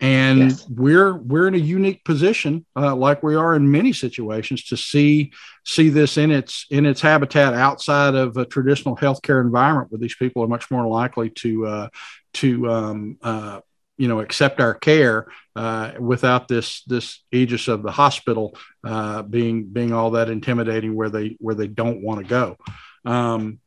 and 0.00 0.40
yes. 0.40 0.68
we're 0.68 1.14
we're 1.14 1.46
in 1.46 1.54
a 1.54 1.58
unique 1.58 2.04
position 2.04 2.66
uh, 2.76 2.94
like 2.94 3.22
we 3.22 3.34
are 3.34 3.54
in 3.54 3.70
many 3.70 3.92
situations 3.92 4.64
to 4.64 4.76
see 4.76 5.32
see 5.64 5.88
this 5.88 6.16
in 6.16 6.30
its 6.30 6.66
in 6.70 6.86
its 6.86 7.00
habitat 7.00 7.54
outside 7.54 8.14
of 8.14 8.36
a 8.36 8.44
traditional 8.44 8.96
healthcare 8.96 9.40
environment 9.40 9.90
where 9.90 10.00
these 10.00 10.16
people 10.16 10.42
are 10.42 10.48
much 10.48 10.70
more 10.70 10.86
likely 10.86 11.30
to 11.30 11.66
uh, 11.66 11.88
to 12.32 12.70
um, 12.70 13.18
uh, 13.22 13.60
you 13.96 14.08
know 14.08 14.20
accept 14.20 14.60
our 14.60 14.74
care 14.74 15.26
uh, 15.54 15.92
without 16.00 16.48
this 16.48 16.82
this 16.84 17.22
aegis 17.30 17.68
of 17.68 17.82
the 17.82 17.92
hospital 17.92 18.56
uh, 18.84 19.22
being 19.22 19.66
being 19.66 19.92
all 19.92 20.12
that 20.12 20.30
intimidating 20.30 20.94
where 20.94 21.10
they 21.10 21.36
where 21.38 21.54
they 21.54 21.68
don't 21.68 22.02
want 22.02 22.20
to 22.20 22.26
go 22.26 22.56
um, 23.04 23.60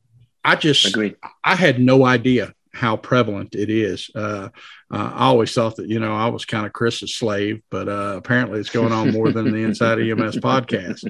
I 0.44 0.56
just 0.56 0.86
Agreed. 0.86 1.16
I 1.44 1.56
had 1.56 1.80
no 1.80 2.06
idea 2.06 2.54
how 2.76 2.98
prevalent 2.98 3.56
it 3.56 3.70
is. 3.70 4.10
Uh, 4.14 4.50
I 4.92 5.26
always 5.26 5.54
thought 5.54 5.78
that 5.78 5.88
you 5.88 6.00
know 6.00 6.14
I 6.14 6.28
was 6.28 6.46
kind 6.46 6.66
of 6.66 6.74
Chris's 6.74 7.16
slave, 7.16 7.62
but 7.72 7.88
uh, 7.88 8.16
apparently 8.18 8.60
it's 8.60 8.70
going 8.70 8.92
on 8.92 9.12
more 9.12 9.32
than 9.32 9.52
the 9.52 9.64
Inside 9.64 10.00
EMS 10.00 10.38
podcast. 10.38 11.10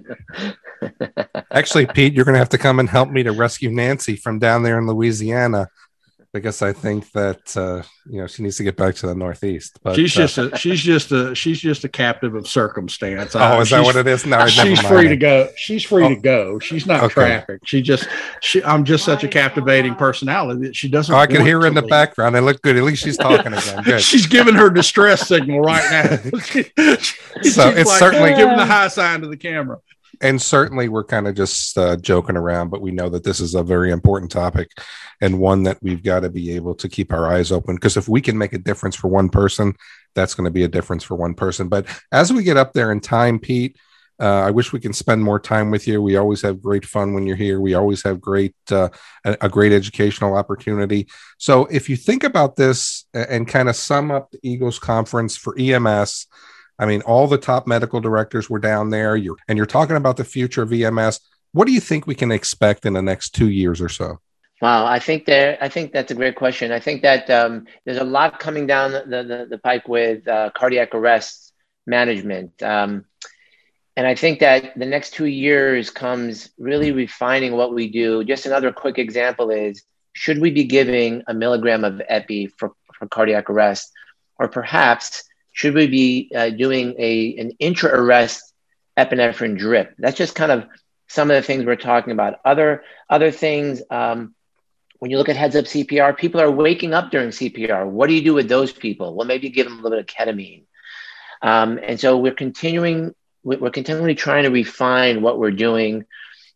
Actually, 1.51 1.87
Pete, 1.87 2.13
you're 2.13 2.25
going 2.25 2.33
to 2.33 2.39
have 2.39 2.49
to 2.49 2.57
come 2.57 2.79
and 2.79 2.89
help 2.89 3.09
me 3.09 3.23
to 3.23 3.31
rescue 3.31 3.71
Nancy 3.71 4.15
from 4.15 4.39
down 4.39 4.63
there 4.63 4.77
in 4.77 4.87
Louisiana 4.87 5.69
because 6.35 6.61
I 6.61 6.73
think 6.73 7.09
that 7.13 7.55
uh, 7.55 7.81
you 8.05 8.19
know 8.19 8.27
she 8.27 8.43
needs 8.43 8.57
to 8.57 8.63
get 8.63 8.75
back 8.75 8.93
to 8.95 9.07
the 9.07 9.15
Northeast. 9.15 9.79
But 9.81 9.95
she's 9.95 10.15
uh, 10.17 10.27
just 10.27 10.37
a 10.37 10.57
she's 10.57 10.81
just 10.81 11.11
a 11.13 11.33
she's 11.33 11.59
just 11.61 11.85
a 11.85 11.89
captive 11.89 12.35
of 12.35 12.45
circumstance. 12.45 13.35
Oh, 13.35 13.61
is 13.61 13.69
that 13.69 13.83
what 13.83 13.95
it 13.95 14.05
is? 14.05 14.25
No, 14.25 14.45
she's 14.47 14.81
free 14.81 15.07
to 15.07 15.15
go. 15.15 15.49
She's 15.55 15.83
free 15.83 16.03
oh. 16.03 16.09
to 16.09 16.15
go. 16.17 16.59
She's 16.59 16.85
not 16.85 17.05
okay. 17.05 17.13
trafficked. 17.13 17.67
She 17.67 17.81
just 17.81 18.09
she. 18.41 18.61
I'm 18.63 18.83
just 18.83 19.05
such 19.05 19.23
a 19.23 19.29
captivating 19.29 19.95
personality 19.95 20.67
that 20.67 20.75
she 20.75 20.89
doesn't. 20.89 21.15
Oh, 21.15 21.17
I 21.17 21.25
can 21.25 21.45
hear 21.45 21.61
her 21.61 21.67
in 21.67 21.73
the 21.73 21.81
leave. 21.81 21.89
background. 21.89 22.35
They 22.35 22.41
look 22.41 22.61
good. 22.61 22.75
At 22.75 22.83
least 22.83 23.03
she's 23.03 23.17
talking 23.17 23.53
again. 23.53 23.83
Good. 23.83 24.01
she's 24.01 24.27
giving 24.27 24.55
her 24.55 24.69
distress 24.69 25.27
signal 25.27 25.61
right 25.61 25.89
now. 25.89 26.17
so 26.39 27.69
it's 27.69 27.87
like, 27.87 27.99
certainly 27.99 28.33
giving 28.33 28.57
the 28.57 28.65
high 28.65 28.89
sign 28.89 29.21
to 29.21 29.27
the 29.27 29.37
camera 29.37 29.79
and 30.21 30.41
certainly 30.41 30.89
we're 30.89 31.03
kind 31.03 31.27
of 31.27 31.35
just 31.35 31.77
uh, 31.77 31.95
joking 31.97 32.37
around, 32.37 32.69
but 32.69 32.81
we 32.81 32.91
know 32.91 33.09
that 33.09 33.23
this 33.23 33.39
is 33.39 33.55
a 33.55 33.63
very 33.63 33.91
important 33.91 34.31
topic 34.31 34.69
and 35.21 35.39
one 35.39 35.63
that 35.63 35.77
we've 35.81 36.03
got 36.03 36.21
to 36.21 36.29
be 36.29 36.55
able 36.55 36.75
to 36.75 36.89
keep 36.89 37.13
our 37.13 37.31
eyes 37.31 37.51
open 37.51 37.75
because 37.75 37.97
if 37.97 38.07
we 38.07 38.21
can 38.21 38.37
make 38.37 38.53
a 38.53 38.57
difference 38.57 38.95
for 38.95 39.07
one 39.07 39.29
person, 39.29 39.73
that's 40.13 40.33
going 40.33 40.45
to 40.45 40.51
be 40.51 40.63
a 40.63 40.67
difference 40.67 41.03
for 41.03 41.15
one 41.15 41.33
person. 41.33 41.67
But 41.67 41.87
as 42.11 42.31
we 42.31 42.43
get 42.43 42.57
up 42.57 42.73
there 42.73 42.91
in 42.91 42.99
time, 42.99 43.39
Pete, 43.39 43.77
uh, 44.19 44.43
I 44.43 44.51
wish 44.51 44.71
we 44.71 44.79
can 44.79 44.93
spend 44.93 45.23
more 45.23 45.39
time 45.39 45.71
with 45.71 45.87
you. 45.87 46.01
We 46.01 46.15
always 46.15 46.41
have 46.41 46.61
great 46.61 46.85
fun 46.85 47.13
when 47.13 47.27
you're 47.27 47.35
here. 47.35 47.59
We 47.59 47.73
always 47.73 48.01
have 48.03 48.21
great 48.21 48.55
uh, 48.71 48.89
a, 49.25 49.37
a, 49.41 49.49
great 49.49 49.73
educational 49.73 50.37
opportunity. 50.37 51.07
So 51.37 51.65
if 51.65 51.89
you 51.89 51.97
think 51.97 52.23
about 52.23 52.55
this 52.55 53.05
and, 53.13 53.25
and 53.25 53.47
kind 53.47 53.67
of 53.67 53.75
sum 53.75 54.11
up 54.11 54.31
the 54.31 54.39
Eagles 54.41 54.79
conference 54.79 55.35
for 55.35 55.53
EMS 55.59 56.27
I 56.77 56.85
mean, 56.85 57.01
all 57.01 57.27
the 57.27 57.37
top 57.37 57.67
medical 57.67 58.01
directors 58.01 58.49
were 58.49 58.59
down 58.59 58.89
there. 58.89 59.15
You're 59.15 59.37
and 59.47 59.57
you're 59.57 59.65
talking 59.65 59.95
about 59.95 60.17
the 60.17 60.23
future 60.25 60.61
of 60.61 60.73
EMS. 60.73 61.19
What 61.53 61.67
do 61.67 61.73
you 61.73 61.79
think 61.79 62.05
we 62.05 62.15
can 62.15 62.31
expect 62.31 62.85
in 62.85 62.93
the 62.93 63.01
next 63.01 63.29
two 63.29 63.49
years 63.49 63.79
or 63.79 63.89
so? 63.89 64.19
Wow, 64.61 64.85
I 64.85 64.99
think 64.99 65.25
there. 65.25 65.57
I 65.61 65.69
think 65.69 65.91
that's 65.91 66.11
a 66.11 66.15
great 66.15 66.35
question. 66.35 66.71
I 66.71 66.79
think 66.79 67.01
that 67.01 67.29
um, 67.29 67.65
there's 67.83 67.97
a 67.97 68.03
lot 68.03 68.39
coming 68.39 68.67
down 68.67 68.91
the 68.91 69.23
the, 69.23 69.47
the 69.49 69.57
pike 69.57 69.87
with 69.87 70.27
uh, 70.27 70.51
cardiac 70.55 70.95
arrest 70.95 71.53
management, 71.85 72.61
um, 72.63 73.05
and 73.97 74.07
I 74.07 74.15
think 74.15 74.39
that 74.39 74.77
the 74.77 74.85
next 74.85 75.13
two 75.13 75.25
years 75.25 75.89
comes 75.89 76.49
really 76.57 76.91
refining 76.91 77.53
what 77.53 77.73
we 77.73 77.89
do. 77.89 78.23
Just 78.23 78.45
another 78.45 78.71
quick 78.71 78.97
example 78.97 79.49
is: 79.49 79.83
should 80.13 80.39
we 80.39 80.51
be 80.51 80.63
giving 80.63 81.23
a 81.27 81.33
milligram 81.33 81.83
of 81.83 82.01
epi 82.07 82.47
for, 82.47 82.71
for 82.97 83.07
cardiac 83.07 83.49
arrest, 83.49 83.91
or 84.39 84.47
perhaps 84.47 85.23
should 85.55 85.73
we 85.73 85.87
be 85.87 86.29
uh, 86.35 86.49
doing 86.49 86.93
a 86.99 87.37
an 87.37 87.51
intra 87.59 87.89
arrest 87.89 88.53
epinephrine 88.97 89.57
drip? 89.57 89.95
That's 89.97 90.17
just 90.17 90.35
kind 90.35 90.51
of 90.51 90.67
some 91.07 91.31
of 91.31 91.35
the 91.35 91.41
things 91.41 91.65
we're 91.65 91.77
talking 91.77 92.11
about. 92.11 92.39
Other 92.43 92.83
other 93.09 93.31
things. 93.31 93.81
Um, 93.89 94.35
when 94.99 95.11
you 95.11 95.17
look 95.17 95.29
at 95.29 95.37
heads 95.37 95.55
up 95.55 95.65
CPR, 95.65 96.17
people 96.17 96.41
are 96.41 96.51
waking 96.51 96.93
up 96.93 97.09
during 97.09 97.29
CPR. 97.29 97.87
What 97.87 98.07
do 98.07 98.13
you 98.13 98.23
do 98.23 98.33
with 98.33 98.49
those 98.49 98.73
people? 98.73 99.15
Well, 99.15 99.27
maybe 99.27 99.49
give 99.49 99.65
them 99.65 99.79
a 99.79 99.81
little 99.81 99.97
bit 99.97 100.09
of 100.09 100.13
ketamine. 100.13 100.63
Um, 101.41 101.79
and 101.81 101.99
so 101.99 102.17
we're 102.17 102.33
continuing. 102.33 103.15
We're 103.43 103.69
continually 103.69 104.15
trying 104.15 104.43
to 104.43 104.49
refine 104.49 105.21
what 105.21 105.39
we're 105.39 105.51
doing. 105.51 106.03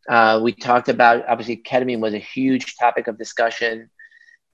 Uh, 0.09 0.41
we 0.43 0.51
talked 0.51 0.89
about 0.89 1.25
obviously 1.29 1.55
ketamine 1.55 2.01
was 2.01 2.13
a 2.13 2.19
huge 2.19 2.75
topic 2.75 3.07
of 3.07 3.17
discussion. 3.17 3.89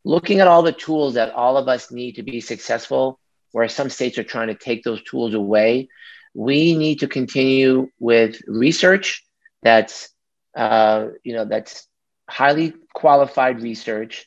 Looking 0.04 0.40
at 0.40 0.48
all 0.48 0.62
the 0.62 0.72
tools 0.72 1.16
that 1.16 1.34
all 1.34 1.58
of 1.58 1.68
us 1.68 1.92
need 1.92 2.18
to 2.18 2.24
be 2.24 2.42
successful 2.42 3.20
where 3.56 3.70
some 3.70 3.90
states 3.90 4.18
are 4.18 4.24
trying 4.26 4.50
to 4.50 4.54
take 4.54 4.84
those 4.84 5.02
tools 5.04 5.34
away. 5.34 5.88
We 6.34 6.76
need 6.76 7.00
to 7.00 7.08
continue 7.08 7.88
with 8.00 8.42
research 8.48 9.26
that's, 9.64 10.10
uh, 10.58 11.08
you 11.24 11.34
know, 11.34 11.46
that's 11.46 11.88
highly 12.30 12.74
qualified 12.94 13.62
research 13.62 14.26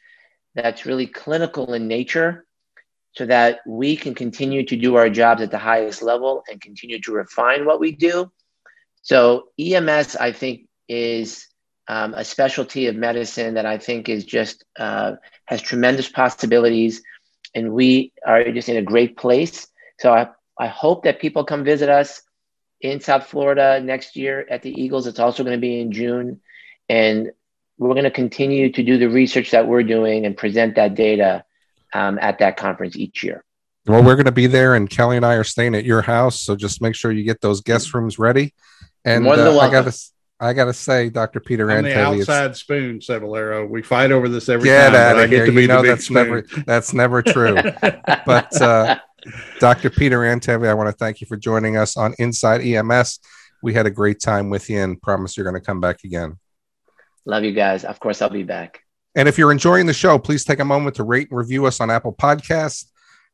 that's 0.55 0.87
really 0.87 1.07
clinical 1.07 1.75
in 1.75 1.89
nature 1.89 2.47
so 3.13 3.27
that 3.27 3.59
we 3.67 3.97
can 3.97 4.15
continue 4.15 4.65
to 4.65 4.77
do 4.77 4.95
our 4.95 5.11
jobs 5.11 5.43
at 5.43 5.51
the 5.51 5.59
highest 5.59 6.01
level 6.01 6.43
and 6.51 6.63
continue 6.63 6.99
to 7.03 7.13
refine 7.13 7.67
what 7.67 7.81
we 7.81 7.93
do. 7.93 8.33
So 9.03 9.49
EMS, 9.61 10.17
I 10.17 10.33
think, 10.33 10.69
is 10.89 11.47
um, 11.87 12.15
a 12.15 12.25
specialty 12.25 12.87
of 12.87 12.97
medicine 12.97 13.55
that 13.55 13.67
I 13.67 13.77
think 13.77 14.09
is 14.09 14.25
just 14.25 14.65
uh, 14.79 15.17
has 15.45 15.61
tremendous 15.61 16.09
possibilities 16.09 17.03
and 17.55 17.73
we 17.73 18.13
are 18.27 18.51
just 18.53 18.69
in 18.69 18.77
a 18.77 18.83
great 18.83 19.17
place. 19.17 19.67
So 20.01 20.13
I, 20.13 20.29
I 20.59 20.67
hope 20.67 21.05
that 21.05 21.21
people 21.21 21.45
come 21.45 21.65
visit 21.65 21.89
us 21.89 22.23
in 22.81 23.01
South 23.01 23.27
Florida 23.27 23.81
next 23.81 24.17
year 24.17 24.47
at 24.51 24.63
the 24.63 24.71
Eagles. 24.71 25.07
It's 25.07 25.19
also 25.19 25.43
going 25.43 25.57
to 25.57 25.61
be 25.61 25.81
in 25.81 25.93
June. 25.93 26.41
And 26.89 27.33
we're 27.79 27.95
going 27.95 28.05
to 28.05 28.11
continue 28.11 28.73
to 28.73 28.83
do 28.83 28.99
the 28.99 29.09
research 29.09 29.51
that 29.51 29.67
we're 29.67 29.83
doing 29.83 30.27
and 30.27 30.37
present 30.37 30.77
that 30.77 30.95
data 30.95 31.45
um, 31.93 32.19
at 32.21 32.39
that 32.39 32.57
conference 32.57 32.97
each 32.97 33.23
year. 33.23 33.45
Well, 33.87 34.03
we're 34.03 34.17
going 34.17 34.27
to 34.27 34.33
be 34.33 34.47
there, 34.47 34.75
and 34.75 34.91
Kelly 34.91 35.17
and 35.17 35.25
I 35.25 35.35
are 35.35 35.45
staying 35.45 35.75
at 35.75 35.85
your 35.85 36.03
house. 36.03 36.43
So 36.43 36.57
just 36.57 36.83
make 36.83 36.95
sure 36.95 37.11
you 37.11 37.25
get 37.25 37.41
those 37.41 37.63
guest 37.63 37.95
rooms 37.95 38.19
ready. 38.19 38.53
And 39.05 39.27
uh, 39.27 39.59
I 39.59 39.71
got 39.71 39.91
to 39.91 39.99
I 40.41 40.53
gotta 40.53 40.73
say, 40.73 41.11
Doctor 41.11 41.41
Peter 41.41 41.71
I'm 41.71 41.83
the 41.83 41.99
outside 41.99 42.57
spoon, 42.57 43.01
Cebollero. 43.01 43.69
We 43.69 43.83
fight 43.83 44.13
over 44.13 44.29
this 44.29 44.49
every 44.49 44.69
get 44.69 44.85
time. 44.85 44.93
Get 44.93 45.01
out 45.01 45.19
of 45.25 45.31
here! 45.31 45.47
you 45.51 45.67
know 45.67 45.83
that's 45.83 46.05
spoon. 46.05 46.15
never 46.15 46.43
that's 46.65 46.93
never 46.93 47.23
true. 47.23 47.57
but 48.27 48.63
uh, 48.63 48.99
Dr. 49.59 49.91
Peter 49.91 50.21
Antevy, 50.21 50.69
I 50.69 50.75
want 50.75 50.89
to 50.89 50.93
thank 50.93 51.21
you 51.21 51.27
for 51.27 51.37
joining 51.37 51.77
us 51.77 51.97
on 51.97 52.15
Inside 52.19 52.61
EMS. 52.61 53.19
We 53.63 53.75
had 53.75 53.87
a 53.87 53.91
great 53.91 54.21
time 54.21 54.49
with 54.51 54.71
you, 54.71 54.81
and 54.81 55.01
promise 55.03 55.37
you're 55.37 55.45
going 55.49 55.61
to 55.61 55.65
come 55.65 55.81
back 55.81 56.05
again. 56.05 56.39
Love 57.25 57.43
you 57.43 57.53
guys. 57.53 57.85
Of 57.85 57.99
course, 57.99 58.23
I'll 58.23 58.31
be 58.31 58.45
back. 58.45 58.81
And 59.17 59.29
if 59.29 59.39
you're 59.39 59.51
enjoying 59.51 59.87
the 59.87 59.93
show, 59.93 60.19
please 60.19 60.45
take 60.45 60.61
a 60.61 60.65
moment 60.65 60.97
to 60.97 61.03
rate 61.03 61.29
and 61.31 61.39
review 61.39 61.67
us 61.67 61.81
on 61.81 61.91
Apple 61.91 62.15
Podcasts. 62.15 62.87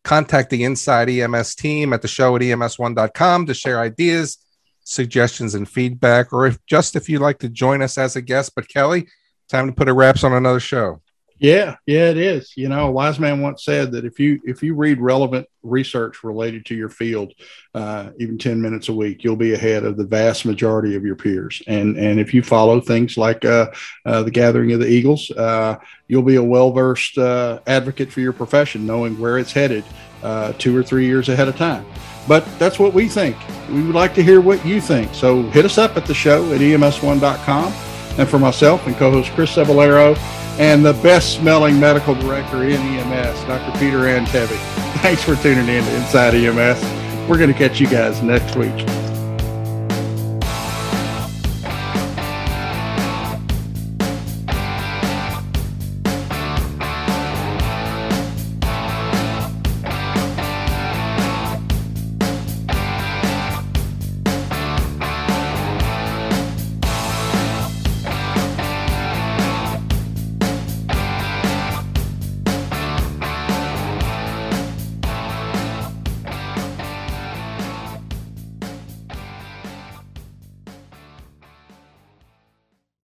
Contact 0.04 0.48
the 0.48 0.64
Inside 0.64 1.10
EMS 1.10 1.54
team 1.54 1.92
at 1.92 2.00
the 2.00 2.08
show 2.08 2.34
at 2.36 2.42
ems1.com 2.42 3.46
to 3.46 3.54
share 3.54 3.80
ideas 3.80 4.38
suggestions 4.84 5.54
and 5.54 5.68
feedback, 5.68 6.32
or 6.32 6.46
if 6.46 6.64
just 6.66 6.94
if 6.94 7.08
you'd 7.08 7.22
like 7.22 7.38
to 7.40 7.48
join 7.48 7.82
us 7.82 7.98
as 7.98 8.16
a 8.16 8.22
guest. 8.22 8.52
But 8.54 8.68
Kelly, 8.68 9.08
time 9.48 9.66
to 9.66 9.72
put 9.72 9.88
a 9.88 9.92
wraps 9.92 10.24
on 10.24 10.32
another 10.32 10.60
show. 10.60 11.00
Yeah, 11.38 11.76
yeah, 11.84 12.10
it 12.10 12.16
is. 12.16 12.52
You 12.56 12.68
know, 12.68 12.86
a 12.86 12.90
wise 12.90 13.18
man 13.18 13.42
once 13.42 13.64
said 13.64 13.90
that 13.92 14.04
if 14.04 14.20
you 14.20 14.40
if 14.44 14.62
you 14.62 14.74
read 14.74 15.00
relevant 15.00 15.48
research 15.62 16.22
related 16.22 16.64
to 16.66 16.76
your 16.76 16.88
field, 16.88 17.32
uh, 17.74 18.10
even 18.20 18.38
ten 18.38 18.62
minutes 18.62 18.88
a 18.88 18.94
week, 18.94 19.24
you'll 19.24 19.34
be 19.34 19.52
ahead 19.52 19.84
of 19.84 19.96
the 19.96 20.06
vast 20.06 20.46
majority 20.46 20.94
of 20.94 21.04
your 21.04 21.16
peers. 21.16 21.60
And 21.66 21.96
and 21.98 22.20
if 22.20 22.32
you 22.32 22.42
follow 22.42 22.80
things 22.80 23.16
like 23.16 23.44
uh, 23.44 23.72
uh, 24.06 24.22
the 24.22 24.30
Gathering 24.30 24.72
of 24.72 24.80
the 24.80 24.88
Eagles, 24.88 25.30
uh, 25.32 25.76
you'll 26.06 26.22
be 26.22 26.36
a 26.36 26.42
well 26.42 26.70
versed 26.70 27.18
uh, 27.18 27.58
advocate 27.66 28.12
for 28.12 28.20
your 28.20 28.32
profession, 28.32 28.86
knowing 28.86 29.18
where 29.18 29.38
it's 29.38 29.52
headed 29.52 29.84
uh, 30.24 30.52
two 30.54 30.76
or 30.76 30.82
three 30.82 31.06
years 31.06 31.28
ahead 31.28 31.46
of 31.46 31.56
time. 31.56 31.86
But 32.26 32.44
that's 32.58 32.78
what 32.78 32.94
we 32.94 33.08
think. 33.08 33.36
We 33.68 33.82
would 33.82 33.94
like 33.94 34.14
to 34.14 34.22
hear 34.22 34.40
what 34.40 34.64
you 34.64 34.80
think. 34.80 35.14
So 35.14 35.42
hit 35.42 35.64
us 35.64 35.78
up 35.78 35.96
at 35.96 36.06
the 36.06 36.14
show 36.14 36.52
at 36.52 36.60
ems1.com. 36.60 37.72
And 38.18 38.28
for 38.28 38.38
myself 38.38 38.86
and 38.86 38.96
co 38.96 39.10
host 39.10 39.30
Chris 39.32 39.54
Cebollero 39.54 40.16
and 40.58 40.84
the 40.84 40.92
best 40.94 41.34
smelling 41.34 41.78
medical 41.80 42.14
director 42.14 42.62
in 42.62 42.80
EMS, 42.80 43.44
Dr. 43.44 43.78
Peter 43.78 43.98
Antevy. 43.98 44.56
Thanks 45.02 45.22
for 45.22 45.34
tuning 45.36 45.68
in 45.68 45.84
to 45.84 45.96
Inside 45.96 46.34
EMS. 46.34 47.28
We're 47.28 47.38
going 47.38 47.52
to 47.52 47.58
catch 47.58 47.80
you 47.80 47.88
guys 47.88 48.22
next 48.22 48.54
week. 48.56 49.03